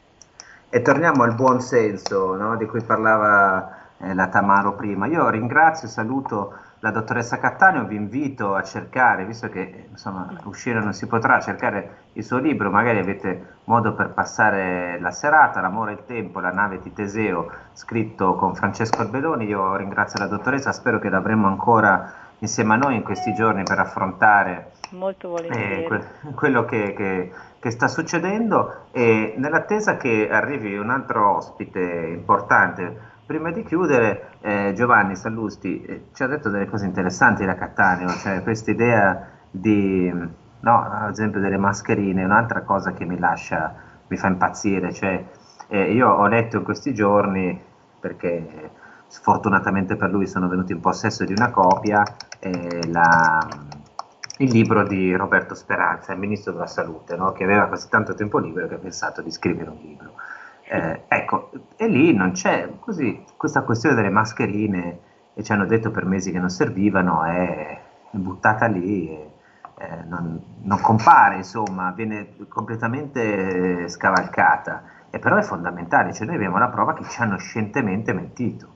E 0.71 0.81
torniamo 0.81 1.23
al 1.23 1.35
buon 1.35 1.61
senso 1.61 2.35
no, 2.35 2.55
di 2.57 2.65
cui 2.65 2.81
parlava 2.81 3.87
eh, 3.99 4.13
la 4.13 4.27
Tamaro 4.27 4.73
prima. 4.73 5.07
Io 5.07 5.29
ringrazio 5.29 5.87
e 5.87 5.91
saluto 5.91 6.53
la 6.81 6.91
dottoressa 6.91 7.39
Cattaneo, 7.39 7.83
vi 7.85 7.95
invito 7.95 8.55
a 8.55 8.63
cercare, 8.63 9.25
visto 9.25 9.49
che 9.49 9.87
insomma, 9.89 10.29
uscire 10.45 10.79
non 10.79 10.93
si 10.93 11.07
potrà, 11.07 11.39
cercare 11.41 11.97
il 12.13 12.23
suo 12.23 12.37
libro, 12.37 12.69
magari 12.69 12.99
avete 12.99 13.57
modo 13.65 13.93
per 13.93 14.09
passare 14.11 14.97
la 14.99 15.11
serata, 15.11 15.59
L'amore 15.59 15.91
e 15.91 15.93
il 15.95 16.05
tempo, 16.05 16.39
la 16.39 16.51
nave 16.51 16.79
di 16.81 16.93
Teseo, 16.93 17.51
scritto 17.73 18.35
con 18.35 18.55
Francesco 18.55 19.01
Albeloni. 19.01 19.45
Io 19.45 19.75
ringrazio 19.75 20.19
la 20.19 20.27
dottoressa, 20.27 20.71
spero 20.71 20.99
che 20.99 21.09
l'avremo 21.09 21.47
ancora 21.47 22.13
insieme 22.39 22.75
a 22.75 22.77
noi 22.77 22.95
in 22.95 23.03
questi 23.03 23.33
giorni 23.33 23.63
per 23.63 23.79
affrontare 23.79 24.71
eh, 25.49 25.83
que- 25.85 26.33
quello 26.33 26.63
che, 26.63 26.93
che, 26.93 27.31
che, 27.59 27.71
sta 27.71 27.89
succedendo. 27.89 28.85
E 28.91 29.33
nell'attesa 29.37 29.97
che 29.97 30.29
arrivi 30.31 30.77
un 30.77 30.89
altro 30.89 31.35
ospite 31.35 31.81
importante 31.81 33.17
prima 33.29 33.51
di 33.51 33.63
chiudere, 33.63 34.31
eh, 34.41 34.73
Giovanni 34.75 35.15
Sallusti 35.15 35.83
eh, 35.83 36.05
ci 36.13 36.23
ha 36.23 36.25
detto 36.25 36.49
delle 36.49 36.65
cose 36.65 36.87
interessanti 36.87 37.45
da 37.45 37.53
Cattaneo, 37.53 38.09
cioè 38.09 38.41
questa 38.41 38.71
idea 38.71 39.23
di, 39.51 40.11
no, 40.11 40.83
ad 40.83 41.11
esempio 41.11 41.39
delle 41.39 41.57
mascherine, 41.57 42.23
un'altra 42.23 42.63
cosa 42.63 42.91
che 42.91 43.05
mi 43.05 43.19
lascia, 43.19 43.71
mi 44.07 44.17
fa 44.17 44.29
impazzire, 44.29 44.91
cioè 44.91 45.23
eh, 45.67 45.91
io 45.93 46.09
ho 46.09 46.25
letto 46.25 46.57
in 46.57 46.63
questi 46.63 46.91
giorni, 46.91 47.61
perché 47.99 48.71
sfortunatamente 49.05 49.95
per 49.95 50.09
lui 50.09 50.25
sono 50.25 50.47
venuto 50.47 50.71
in 50.71 50.79
possesso 50.79 51.23
di 51.23 51.33
una 51.33 51.51
copia, 51.51 52.01
eh, 52.39 52.87
la, 52.87 53.47
il 54.39 54.49
libro 54.49 54.87
di 54.87 55.15
Roberto 55.15 55.53
Speranza, 55.53 56.13
il 56.13 56.19
ministro 56.19 56.51
della 56.51 56.65
salute, 56.65 57.15
no? 57.15 57.31
che 57.33 57.43
aveva 57.43 57.67
così 57.67 57.89
tanto 57.89 58.15
tempo 58.15 58.39
libero 58.39 58.67
che 58.67 58.73
ha 58.73 58.79
pensato 58.79 59.21
di 59.21 59.29
scrivere 59.29 59.69
un 59.69 59.77
libro. 59.79 60.13
Eh, 60.71 61.01
ecco, 61.07 61.49
e 61.77 61.87
lì 61.87 62.13
non 62.13 62.33
c'è 62.33 62.69
così 62.79 63.23
questa 63.37 63.63
questione 63.63 63.95
delle 63.95 64.11
mascherine 64.11 64.99
e 65.33 65.41
ci 65.41 65.51
hanno 65.51 65.65
detto 65.65 65.89
per 65.89 66.05
mesi 66.05 66.31
che 66.31 66.37
non 66.37 66.49
servivano, 66.49 67.23
è, 67.23 67.81
è 68.11 68.17
buttata 68.17 68.67
lì, 68.67 69.09
e, 69.09 69.31
eh, 69.79 70.03
non, 70.07 70.39
non, 70.61 70.79
compare, 70.79 71.37
insomma, 71.37 71.89
viene 71.91 72.35
completamente 72.47 73.87
scavalcata. 73.89 74.97
E 75.09 75.17
però 75.17 75.37
è 75.37 75.41
fondamentale, 75.41 76.13
cioè 76.13 76.27
noi 76.27 76.35
abbiamo 76.35 76.59
la 76.59 76.69
prova 76.69 76.93
che 76.93 77.03
ci 77.05 77.19
hanno 77.19 77.37
scientemente 77.37 78.13
mentito. 78.13 78.67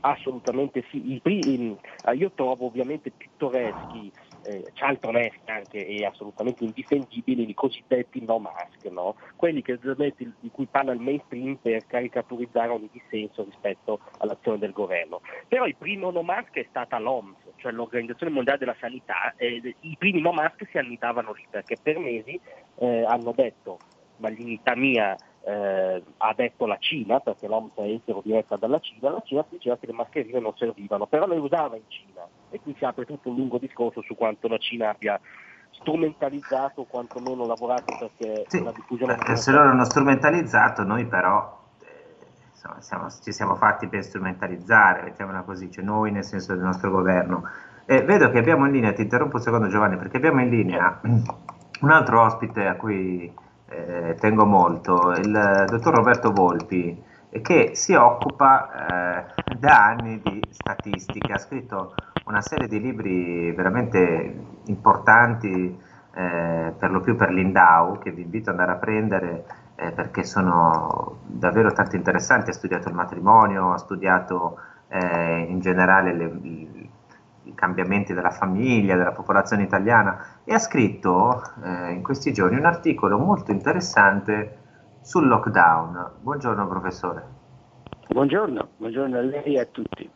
Assolutamente 0.00 0.82
sì, 0.90 1.12
I, 1.12 1.20
i, 1.22 1.78
io 2.14 2.30
trovo 2.34 2.66
ovviamente 2.66 3.12
pittoreschi 3.16 4.10
eh, 4.44 4.64
cialtroneschi 4.72 5.50
anche 5.50 5.86
e 5.86 6.04
assolutamente 6.04 6.64
indifendibili 6.64 7.48
i 7.48 7.54
cosiddetti 7.54 8.24
no 8.24 8.38
mask, 8.38 8.84
no? 8.90 9.16
quelli 9.36 9.62
che, 9.62 9.78
di 9.78 10.50
cui 10.50 10.66
parla 10.66 10.92
il 10.92 11.00
mainstream 11.00 11.56
per 11.56 11.86
caricaturizzare 11.86 12.70
ogni 12.70 12.88
dissenso 12.92 13.44
rispetto 13.44 14.00
all'azione 14.18 14.58
del 14.58 14.72
governo. 14.72 15.20
Però 15.48 15.66
il 15.66 15.76
primo 15.76 16.10
no 16.10 16.22
mask 16.22 16.54
è 16.54 16.66
stata 16.68 16.98
l'OMS, 16.98 17.36
cioè 17.56 17.72
l'Organizzazione 17.72 18.32
Mondiale 18.32 18.58
della 18.58 18.76
Sanità, 18.78 19.34
e 19.36 19.74
i 19.80 19.96
primi 19.98 20.20
no 20.20 20.32
mask 20.32 20.66
si 20.70 20.78
annidavano 20.78 21.32
lì 21.32 21.46
perché 21.48 21.76
per 21.80 21.98
mesi 21.98 22.38
eh, 22.76 23.04
hanno 23.04 23.32
detto 23.32 23.78
malignità 24.16 24.76
mia 24.76 25.16
eh, 25.42 26.02
ha 26.18 26.34
detto 26.34 26.66
la 26.66 26.76
Cina, 26.78 27.20
perché 27.20 27.46
l'OMS 27.46 27.74
è 27.76 27.82
estero 27.82 28.20
diretta 28.22 28.56
dalla 28.56 28.78
Cina, 28.80 29.10
la 29.10 29.22
Cina 29.24 29.44
diceva 29.48 29.78
che 29.78 29.86
le 29.86 29.92
mascherine 29.92 30.38
non 30.38 30.54
servivano, 30.56 31.06
però 31.06 31.26
le 31.26 31.36
usava 31.36 31.76
in 31.76 31.88
Cina 31.88 32.28
e 32.50 32.60
qui 32.60 32.74
si 32.76 32.84
apre 32.84 33.06
tutto 33.06 33.30
un 33.30 33.36
lungo 33.36 33.58
discorso 33.58 34.02
su 34.02 34.14
quanto 34.14 34.48
la 34.48 34.58
Cina 34.58 34.90
abbia 34.90 35.18
strumentalizzato 35.70 36.82
o 36.82 36.84
quantomeno 36.84 37.46
lavorato 37.46 37.96
perché 37.98 38.44
sì, 38.48 38.62
la 38.62 38.72
diffusione... 38.72 39.14
Perché 39.14 39.36
se 39.36 39.52
loro 39.52 39.70
hanno 39.70 39.84
strumentalizzato, 39.84 40.82
noi 40.84 41.06
però 41.06 41.58
eh, 41.82 42.26
insomma, 42.52 42.80
siamo, 42.80 43.08
ci 43.10 43.32
siamo 43.32 43.54
fatti 43.54 43.88
per 43.88 44.04
strumentalizzare, 44.04 45.02
mettiamola 45.02 45.42
così, 45.42 45.70
cioè 45.70 45.84
noi 45.84 46.10
nel 46.10 46.24
senso 46.24 46.54
del 46.54 46.62
nostro 46.62 46.90
governo. 46.90 47.48
Eh, 47.86 48.02
vedo 48.02 48.30
che 48.30 48.38
abbiamo 48.38 48.66
in 48.66 48.72
linea, 48.72 48.92
ti 48.92 49.02
interrompo 49.02 49.36
un 49.36 49.42
secondo 49.42 49.68
Giovanni, 49.68 49.96
perché 49.96 50.18
abbiamo 50.18 50.40
in 50.40 50.50
linea 50.50 51.00
un 51.02 51.90
altro 51.90 52.22
ospite 52.22 52.66
a 52.66 52.76
cui 52.76 53.32
eh, 53.68 54.16
tengo 54.20 54.44
molto, 54.44 55.12
il 55.12 55.64
dottor 55.68 55.94
Roberto 55.94 56.30
Volpi, 56.30 57.02
che 57.42 57.70
si 57.74 57.94
occupa 57.94 59.24
eh, 59.26 59.54
da 59.56 59.86
anni 59.86 60.20
di 60.20 60.42
statistica, 60.50 61.34
ha 61.34 61.38
scritto 61.38 61.94
una 62.30 62.40
serie 62.40 62.68
di 62.68 62.80
libri 62.80 63.52
veramente 63.52 64.34
importanti, 64.66 65.76
eh, 66.14 66.72
per 66.78 66.90
lo 66.90 67.00
più 67.00 67.16
per 67.16 67.30
l'Indau, 67.30 67.98
che 67.98 68.12
vi 68.12 68.22
invito 68.22 68.50
ad 68.50 68.58
andare 68.58 68.76
a 68.76 68.80
prendere 68.80 69.44
eh, 69.74 69.90
perché 69.90 70.22
sono 70.24 71.18
davvero 71.26 71.72
tanto 71.72 71.96
interessanti, 71.96 72.50
ha 72.50 72.52
studiato 72.52 72.88
il 72.88 72.94
matrimonio, 72.94 73.72
ha 73.72 73.78
studiato 73.78 74.58
eh, 74.88 75.46
in 75.48 75.60
generale 75.60 76.12
le, 76.12 76.24
i 77.44 77.54
cambiamenti 77.54 78.14
della 78.14 78.30
famiglia, 78.30 78.96
della 78.96 79.12
popolazione 79.12 79.64
italiana 79.64 80.40
e 80.44 80.54
ha 80.54 80.58
scritto 80.58 81.42
eh, 81.64 81.90
in 81.90 82.02
questi 82.02 82.32
giorni 82.32 82.58
un 82.58 82.66
articolo 82.66 83.18
molto 83.18 83.50
interessante 83.50 84.58
sul 85.00 85.26
lockdown. 85.26 86.12
Buongiorno 86.20 86.68
professore. 86.68 87.38
Buongiorno, 88.08 88.68
buongiorno 88.76 89.18
a 89.18 89.20
lei 89.20 89.56
e 89.56 89.60
a 89.60 89.64
tutti. 89.64 90.10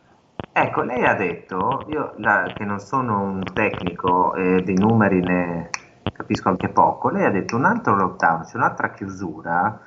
Ecco, 0.57 0.83
lei 0.83 1.03
ha 1.03 1.15
detto, 1.15 1.83
io 1.89 2.13
la, 2.19 2.49
che 2.55 2.63
non 2.63 2.79
sono 2.79 3.21
un 3.23 3.43
tecnico 3.43 4.33
eh, 4.35 4.61
dei 4.61 4.75
numeri 4.75 5.19
ne 5.19 5.69
capisco 6.13 6.47
anche 6.47 6.69
poco, 6.69 7.09
lei 7.09 7.25
ha 7.25 7.29
detto 7.29 7.57
un 7.57 7.65
altro 7.65 7.93
lockdown, 7.97 8.45
cioè 8.45 8.55
un'altra 8.55 8.91
chiusura, 8.91 9.77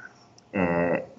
eh, 0.50 1.12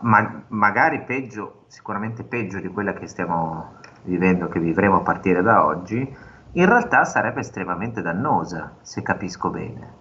ma, 0.00 0.44
magari 0.48 1.02
peggio, 1.02 1.64
sicuramente 1.66 2.24
peggio 2.24 2.60
di 2.60 2.68
quella 2.68 2.94
che 2.94 3.06
stiamo 3.06 3.74
vivendo, 4.04 4.48
che 4.48 4.58
vivremo 4.58 4.96
a 4.96 5.02
partire 5.02 5.42
da 5.42 5.66
oggi, 5.66 6.16
in 6.52 6.66
realtà 6.66 7.04
sarebbe 7.04 7.40
estremamente 7.40 8.00
dannosa, 8.00 8.76
se 8.80 9.02
capisco 9.02 9.50
bene, 9.50 9.92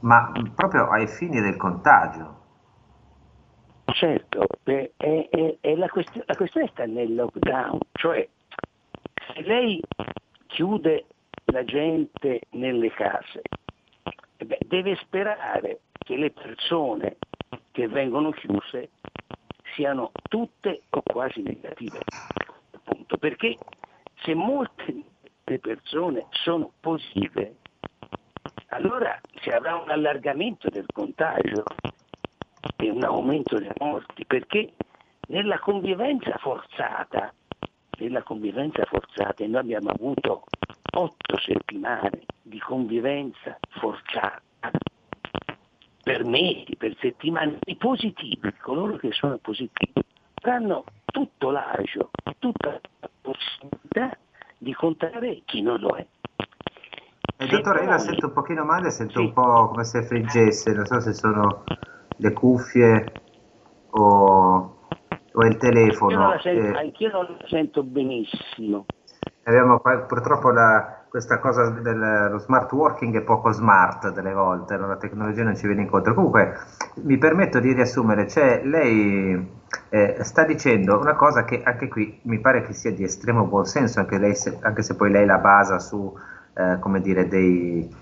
ma 0.00 0.32
proprio 0.56 0.88
ai 0.88 1.06
fini 1.06 1.40
del 1.40 1.56
contagio. 1.56 2.38
Certo, 3.84 4.44
è, 4.64 4.90
è, 4.96 5.56
è 5.60 5.74
la, 5.76 5.88
questione, 5.88 6.24
la 6.26 6.34
questione 6.34 6.66
sta 6.72 6.84
nel 6.84 7.14
lockdown, 7.14 7.78
cioè 7.92 8.28
se 9.34 9.42
lei 9.42 9.80
chiude 10.46 11.06
la 11.46 11.64
gente 11.64 12.42
nelle 12.50 12.90
case 12.90 13.42
beh, 14.36 14.58
deve 14.66 14.96
sperare 14.96 15.80
che 15.98 16.16
le 16.16 16.30
persone 16.30 17.16
che 17.72 17.88
vengono 17.88 18.30
chiuse 18.30 18.90
siano 19.74 20.10
tutte 20.28 20.82
o 20.90 21.02
quasi 21.02 21.42
negative. 21.42 22.00
Appunto, 22.72 23.16
perché 23.16 23.56
se 24.22 24.34
molte 24.34 25.04
persone 25.60 26.26
sono 26.30 26.72
positive, 26.80 27.56
allora 28.68 29.20
si 29.40 29.50
avrà 29.50 29.76
un 29.76 29.90
allargamento 29.90 30.68
del 30.68 30.86
contagio 30.92 31.64
e 32.76 32.90
un 32.90 33.02
aumento 33.04 33.56
delle 33.56 33.72
morti, 33.78 34.24
perché 34.24 34.74
nella 35.28 35.58
convivenza 35.58 36.36
forzata, 36.38 37.32
nella 38.00 38.22
convivenza 38.22 38.84
forzata, 38.84 39.44
e 39.44 39.46
noi 39.46 39.60
abbiamo 39.60 39.90
avuto 39.90 40.44
otto 40.92 41.38
settimane 41.38 42.22
di 42.42 42.58
convivenza 42.58 43.58
forzata, 43.68 44.40
per 46.02 46.24
mesi, 46.24 46.74
per 46.76 46.96
settimane, 46.98 47.58
i 47.66 47.76
positivi, 47.76 48.52
coloro 48.60 48.96
che 48.96 49.12
sono 49.12 49.36
positivi, 49.38 50.02
avranno 50.42 50.84
tutto 51.04 51.50
l'agio, 51.50 52.10
tutta 52.38 52.80
la 53.00 53.10
possibilità 53.20 54.16
di 54.56 54.72
contare 54.74 55.42
chi 55.44 55.62
non 55.62 55.78
lo 55.78 55.96
è. 55.96 56.06
Eh, 57.36 57.46
dottore, 57.46 57.84
io 57.84 57.90
la 57.90 57.98
sento 57.98 58.26
un 58.26 58.32
pochino 58.32 58.64
male, 58.64 58.90
sento 58.90 59.18
sì. 59.18 59.24
un 59.26 59.32
po' 59.32 59.68
come 59.68 59.84
se 59.84 60.02
friggesse, 60.02 60.72
non 60.72 60.84
so 60.84 61.00
se 61.00 61.12
sono 61.14 61.64
le 62.16 62.32
cuffie 62.32 63.12
telefono. 65.60 66.32
Io 66.32 66.40
sento, 66.40 66.66
eh, 66.66 66.78
anch'io 66.78 67.10
non 67.12 67.36
la 67.38 67.46
sento 67.46 67.82
benissimo. 67.84 68.86
Abbiamo 69.44 69.80
purtroppo 69.80 70.50
la, 70.50 71.04
questa 71.08 71.38
cosa 71.38 71.70
dello 71.70 72.38
smart 72.38 72.70
working 72.72 73.16
è 73.16 73.22
poco 73.22 73.50
smart 73.50 74.12
delle 74.12 74.32
volte, 74.32 74.76
la 74.76 74.96
tecnologia 74.96 75.42
non 75.42 75.56
ci 75.56 75.66
viene 75.66 75.82
incontro. 75.82 76.14
Comunque 76.14 76.56
mi 77.02 77.18
permetto 77.18 77.58
di 77.58 77.72
riassumere, 77.72 78.28
cioè 78.28 78.62
lei 78.64 79.58
eh, 79.88 80.16
sta 80.20 80.44
dicendo 80.44 80.98
una 80.98 81.14
cosa 81.14 81.44
che 81.44 81.62
anche 81.64 81.88
qui 81.88 82.20
mi 82.22 82.38
pare 82.38 82.62
che 82.62 82.72
sia 82.72 82.92
di 82.92 83.02
estremo 83.02 83.44
buonsenso, 83.46 83.98
anche, 83.98 84.18
lei, 84.18 84.34
se, 84.34 84.58
anche 84.62 84.82
se 84.82 84.94
poi 84.94 85.10
lei 85.10 85.26
la 85.26 85.38
basa 85.38 85.78
su 85.78 86.16
eh, 86.54 86.78
come 86.78 87.00
dire, 87.00 87.26
dei, 87.26 87.92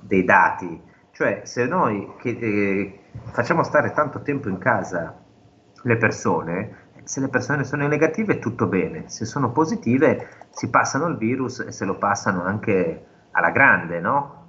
dei, 0.00 0.24
dati. 0.24 0.80
Cioè 1.10 1.42
se 1.44 1.66
noi 1.66 2.14
che, 2.18 2.30
eh, 2.30 3.00
facciamo 3.32 3.62
stare 3.62 3.92
tanto 3.92 4.22
tempo 4.22 4.48
in 4.48 4.58
casa 4.58 5.14
le 5.82 5.96
persone, 5.96 6.83
se 7.04 7.20
le 7.20 7.28
persone 7.28 7.64
sono 7.64 7.86
negative 7.86 8.38
tutto 8.38 8.66
bene, 8.66 9.08
se 9.08 9.24
sono 9.24 9.52
positive 9.52 10.46
si 10.50 10.70
passano 10.70 11.06
il 11.06 11.16
virus 11.16 11.60
e 11.60 11.72
se 11.72 11.84
lo 11.84 11.96
passano 11.98 12.42
anche 12.42 13.06
alla 13.32 13.50
grande, 13.50 14.00
no? 14.00 14.42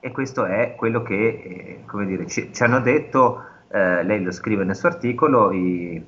E 0.00 0.12
questo 0.12 0.44
è 0.44 0.74
quello 0.76 1.02
che, 1.02 1.14
eh, 1.14 1.84
come 1.86 2.06
dire, 2.06 2.26
ci, 2.26 2.52
ci 2.52 2.62
hanno 2.62 2.80
detto, 2.80 3.42
eh, 3.68 4.04
lei 4.04 4.22
lo 4.22 4.30
scrive 4.30 4.62
nel 4.62 4.76
suo 4.76 4.88
articolo, 4.88 5.50
i, 5.50 6.04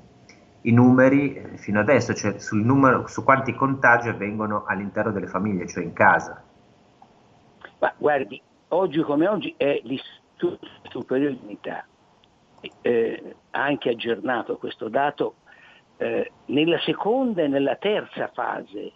i 0.60 0.72
numeri 0.72 1.34
eh, 1.34 1.56
fino 1.56 1.80
adesso, 1.80 2.14
cioè 2.14 2.38
sul 2.38 2.64
numero, 2.64 3.08
su 3.08 3.24
quanti 3.24 3.54
contagi 3.54 4.08
avvengono 4.08 4.64
all'interno 4.66 5.10
delle 5.10 5.26
famiglie, 5.26 5.66
cioè 5.66 5.82
in 5.82 5.92
casa. 5.94 6.44
Ma 7.80 7.92
guardi, 7.96 8.40
oggi 8.68 9.02
come 9.02 9.26
oggi 9.26 9.54
è 9.56 9.80
l'Istituto 9.82 10.66
Superiore 10.90 11.34
di 11.34 11.40
Unità 11.42 11.87
eh, 12.80 13.36
anche 13.50 13.90
aggiornato 13.90 14.56
questo 14.56 14.88
dato, 14.88 15.36
eh, 15.96 16.32
nella 16.46 16.78
seconda 16.80 17.42
e 17.42 17.48
nella 17.48 17.76
terza 17.76 18.28
fase 18.28 18.92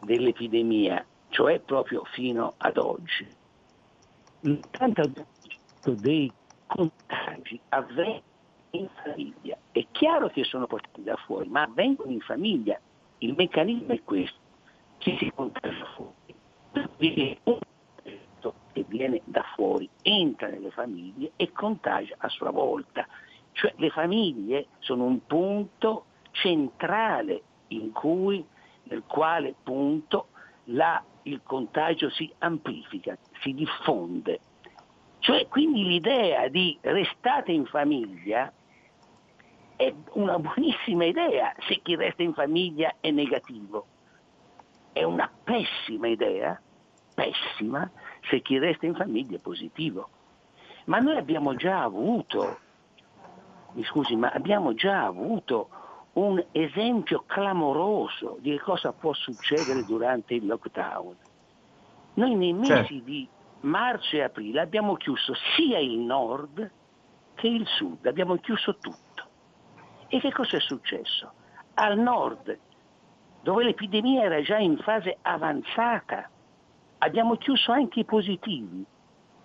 dell'epidemia, 0.00 1.04
cioè 1.28 1.60
proprio 1.60 2.04
fino 2.12 2.54
ad 2.56 2.76
oggi, 2.78 3.26
l'80% 4.40 5.24
dei 6.00 6.32
contagi 6.66 7.60
avvengono 7.70 8.22
in 8.70 8.88
famiglia. 9.02 9.56
È 9.72 9.84
chiaro 9.90 10.28
che 10.28 10.44
sono 10.44 10.66
portati 10.66 11.02
da 11.02 11.16
fuori, 11.16 11.48
ma 11.48 11.62
avvengono 11.62 12.10
in 12.10 12.20
famiglia. 12.20 12.78
Il 13.18 13.34
meccanismo 13.36 13.92
è 13.92 14.02
questo, 14.04 14.38
ci 14.98 15.16
si 15.18 15.32
contagia 15.34 15.84
fuori 15.96 16.16
che 18.72 18.84
viene 18.86 19.20
da 19.24 19.42
fuori, 19.54 19.88
entra 20.02 20.48
nelle 20.48 20.70
famiglie 20.70 21.32
e 21.36 21.52
contagia 21.52 22.14
a 22.18 22.28
sua 22.28 22.50
volta. 22.50 23.06
Cioè 23.52 23.74
le 23.76 23.90
famiglie 23.90 24.68
sono 24.78 25.04
un 25.04 25.26
punto 25.26 26.04
centrale 26.30 27.42
cui, 27.92 28.44
nel 28.84 29.02
quale 29.06 29.54
punto 29.62 30.28
la, 30.64 31.02
il 31.22 31.40
contagio 31.42 32.10
si 32.10 32.32
amplifica, 32.38 33.16
si 33.40 33.52
diffonde. 33.52 34.40
Cioè 35.18 35.48
quindi 35.48 35.84
l'idea 35.84 36.48
di 36.48 36.78
restate 36.80 37.52
in 37.52 37.66
famiglia 37.66 38.52
è 39.76 39.92
una 40.12 40.38
buonissima 40.38 41.04
idea 41.04 41.54
se 41.66 41.80
chi 41.82 41.96
resta 41.96 42.22
in 42.22 42.34
famiglia 42.34 42.94
è 43.00 43.10
negativo. 43.10 43.86
È 44.92 45.02
una 45.02 45.30
pessima 45.44 46.08
idea, 46.08 46.60
pessima, 47.14 47.88
se 48.28 48.40
chi 48.40 48.58
resta 48.58 48.86
in 48.86 48.94
famiglia 48.94 49.36
è 49.36 49.40
positivo. 49.40 50.08
Ma 50.84 50.98
noi 50.98 51.16
abbiamo 51.16 51.54
già 51.54 51.82
avuto, 51.82 52.58
mi 53.72 53.84
scusi, 53.84 54.16
ma 54.16 54.30
abbiamo 54.30 54.74
già 54.74 55.04
avuto 55.04 55.68
un 56.14 56.42
esempio 56.52 57.24
clamoroso 57.26 58.38
di 58.40 58.58
cosa 58.58 58.92
può 58.92 59.12
succedere 59.12 59.84
durante 59.84 60.34
il 60.34 60.46
lockdown. 60.46 61.16
Noi 62.14 62.34
nei 62.34 62.52
mesi 62.52 62.72
certo. 62.72 62.94
di 63.04 63.28
marzo 63.60 64.16
e 64.16 64.22
aprile 64.22 64.60
abbiamo 64.60 64.94
chiuso 64.94 65.34
sia 65.56 65.78
il 65.78 65.98
nord 65.98 66.70
che 67.34 67.46
il 67.46 67.66
sud, 67.66 68.04
abbiamo 68.06 68.36
chiuso 68.36 68.76
tutto. 68.78 68.96
E 70.08 70.18
che 70.18 70.32
cosa 70.32 70.56
è 70.56 70.60
successo? 70.60 71.32
Al 71.74 71.98
nord, 71.98 72.58
dove 73.42 73.62
l'epidemia 73.62 74.24
era 74.24 74.40
già 74.42 74.56
in 74.56 74.78
fase 74.78 75.18
avanzata, 75.22 76.28
abbiamo 76.98 77.36
chiuso 77.36 77.72
anche 77.72 78.00
i 78.00 78.04
positivi 78.04 78.84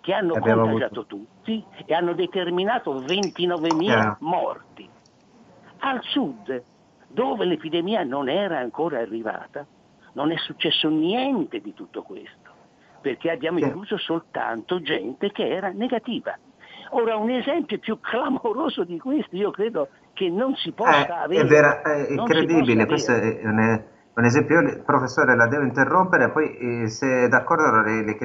che 0.00 0.12
hanno 0.12 0.34
abbiamo 0.34 0.62
contagiato 0.62 1.00
avuto... 1.00 1.06
tutti 1.06 1.64
e 1.86 1.94
hanno 1.94 2.12
determinato 2.12 2.94
29.000 3.00 3.82
yeah. 3.82 4.16
morti. 4.20 4.88
Al 5.78 6.00
sud, 6.02 6.62
dove 7.08 7.44
l'epidemia 7.44 8.02
non 8.04 8.28
era 8.28 8.58
ancora 8.58 8.98
arrivata, 8.98 9.66
non 10.12 10.30
è 10.30 10.36
successo 10.36 10.88
niente 10.88 11.60
di 11.60 11.72
tutto 11.72 12.02
questo, 12.02 12.50
perché 13.00 13.30
abbiamo 13.30 13.58
yeah. 13.58 13.68
incluso 13.68 13.96
soltanto 13.96 14.80
gente 14.82 15.32
che 15.32 15.48
era 15.48 15.70
negativa. 15.70 16.36
Ora, 16.90 17.16
un 17.16 17.30
esempio 17.30 17.78
più 17.78 17.98
clamoroso 17.98 18.84
di 18.84 18.98
questo, 18.98 19.34
io 19.36 19.50
credo 19.50 19.88
che 20.12 20.28
non 20.28 20.54
si 20.56 20.72
possa 20.72 21.06
eh, 21.06 21.24
avere. 21.24 21.42
È, 21.42 21.46
vera, 21.46 21.82
è 21.82 22.10
incredibile, 22.10 22.86
questo 22.86 23.12
è, 23.12 23.40
un, 23.42 23.82
un 24.14 24.24
esempio, 24.24 24.60
io, 24.60 24.82
professore, 24.84 25.34
la 25.34 25.48
devo 25.48 25.64
interrompere, 25.64 26.30
poi 26.30 26.56
eh, 26.56 26.88
se 26.88 27.24
è 27.24 27.28
d'accordo 27.28 27.80
le, 27.80 28.04
le 28.04 28.16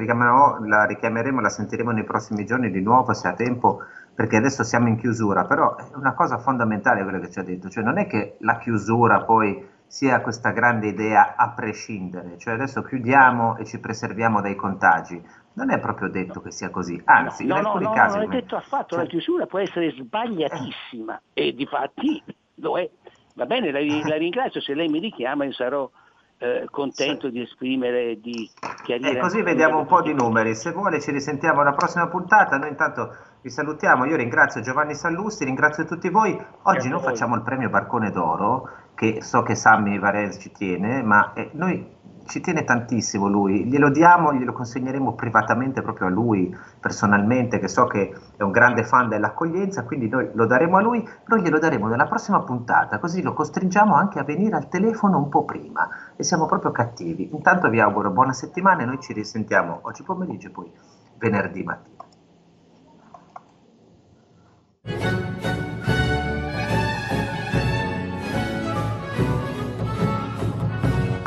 la 0.66 0.84
richiameremo, 0.84 1.40
la 1.40 1.48
sentiremo 1.48 1.90
nei 1.90 2.04
prossimi 2.04 2.46
giorni 2.46 2.70
di 2.70 2.80
nuovo 2.80 3.12
se 3.12 3.26
ha 3.26 3.34
tempo, 3.34 3.82
perché 4.14 4.36
adesso 4.36 4.62
siamo 4.62 4.86
in 4.86 4.96
chiusura, 4.96 5.46
però 5.46 5.76
è 5.76 5.84
una 5.94 6.14
cosa 6.14 6.38
fondamentale 6.38 7.02
quello 7.02 7.18
che 7.18 7.30
ci 7.30 7.40
ha 7.40 7.42
detto, 7.42 7.68
cioè 7.68 7.82
non 7.82 7.98
è 7.98 8.06
che 8.06 8.36
la 8.40 8.58
chiusura 8.58 9.22
poi 9.22 9.66
sia 9.84 10.20
questa 10.20 10.50
grande 10.50 10.86
idea 10.86 11.34
a 11.34 11.50
prescindere, 11.50 12.38
cioè 12.38 12.54
adesso 12.54 12.82
chiudiamo 12.82 13.56
e 13.56 13.64
ci 13.64 13.80
preserviamo 13.80 14.40
dai 14.40 14.54
contagi, 14.54 15.20
non 15.54 15.72
è 15.72 15.80
proprio 15.80 16.08
detto 16.08 16.34
no. 16.34 16.40
che 16.42 16.52
sia 16.52 16.70
così, 16.70 17.00
anzi 17.04 17.44
no, 17.46 17.58
in 17.58 17.64
alcuni 17.64 17.84
no, 17.84 17.92
casi... 17.92 18.16
No, 18.16 18.22
non 18.22 18.32
è 18.32 18.36
detto 18.36 18.54
affatto, 18.54 18.94
cioè... 18.94 19.02
la 19.02 19.08
chiusura 19.08 19.46
può 19.46 19.58
essere 19.58 19.90
sbagliatissima 19.90 21.20
eh. 21.32 21.48
e 21.48 21.54
di 21.54 21.66
fatti 21.66 22.22
lo 22.60 22.78
è. 22.78 22.88
Va 23.34 23.46
bene, 23.46 23.70
la, 23.70 23.80
la 24.08 24.16
ringrazio, 24.16 24.60
se 24.60 24.74
lei 24.74 24.88
mi 24.88 24.98
richiama 24.98 25.44
io 25.44 25.52
sarò 25.52 25.90
eh, 26.38 26.66
contento 26.70 27.26
sì. 27.26 27.32
di 27.32 27.42
esprimere, 27.42 28.18
di 28.18 28.50
chiarire. 28.82 29.10
E 29.10 29.18
così 29.18 29.42
vediamo 29.42 29.78
un 29.78 29.86
po' 29.86 30.00
di 30.00 30.14
numeri. 30.14 30.54
Se 30.54 30.72
vuole 30.72 31.00
ci 31.00 31.10
risentiamo 31.10 31.60
alla 31.60 31.74
prossima 31.74 32.08
puntata. 32.08 32.56
Noi 32.56 32.70
intanto 32.70 33.14
vi 33.42 33.50
salutiamo. 33.50 34.06
Io 34.06 34.16
ringrazio 34.16 34.62
Giovanni 34.62 34.94
Sallusti, 34.94 35.44
ringrazio 35.44 35.84
tutti 35.84 36.08
voi. 36.08 36.38
Oggi 36.62 36.88
non 36.88 37.00
facciamo 37.00 37.34
il 37.34 37.42
premio 37.42 37.68
Barcone 37.68 38.10
d'Oro, 38.10 38.68
che 38.94 39.22
so 39.22 39.42
che 39.42 39.54
Sammy 39.54 39.98
Varese 39.98 40.40
ci 40.40 40.50
tiene, 40.50 41.02
ma 41.02 41.32
eh, 41.34 41.50
noi 41.52 41.98
ci 42.30 42.40
tiene 42.40 42.62
tantissimo 42.62 43.26
lui, 43.26 43.64
glielo 43.64 43.90
diamo, 43.90 44.32
glielo 44.32 44.52
consegneremo 44.52 45.14
privatamente 45.14 45.82
proprio 45.82 46.06
a 46.06 46.10
lui, 46.10 46.56
personalmente, 46.78 47.58
che 47.58 47.66
so 47.66 47.86
che 47.86 48.14
è 48.36 48.42
un 48.44 48.52
grande 48.52 48.84
fan 48.84 49.08
dell'accoglienza, 49.08 49.82
quindi 49.82 50.08
noi 50.08 50.30
lo 50.32 50.46
daremo 50.46 50.76
a 50.76 50.80
lui, 50.80 51.06
però 51.24 51.42
glielo 51.42 51.58
daremo 51.58 51.88
nella 51.88 52.06
prossima 52.06 52.40
puntata, 52.42 53.00
così 53.00 53.20
lo 53.20 53.32
costringiamo 53.32 53.96
anche 53.96 54.20
a 54.20 54.22
venire 54.22 54.54
al 54.54 54.68
telefono 54.68 55.18
un 55.18 55.28
po' 55.28 55.44
prima 55.44 55.88
e 56.14 56.22
siamo 56.22 56.46
proprio 56.46 56.70
cattivi. 56.70 57.30
Intanto 57.32 57.68
vi 57.68 57.80
auguro 57.80 58.12
buona 58.12 58.32
settimana 58.32 58.82
e 58.82 58.84
noi 58.84 59.00
ci 59.00 59.12
risentiamo 59.12 59.80
oggi 59.82 60.04
pomeriggio 60.04 60.46
e 60.46 60.50
poi 60.50 60.70
venerdì 61.18 61.64
mattina. 61.64 61.98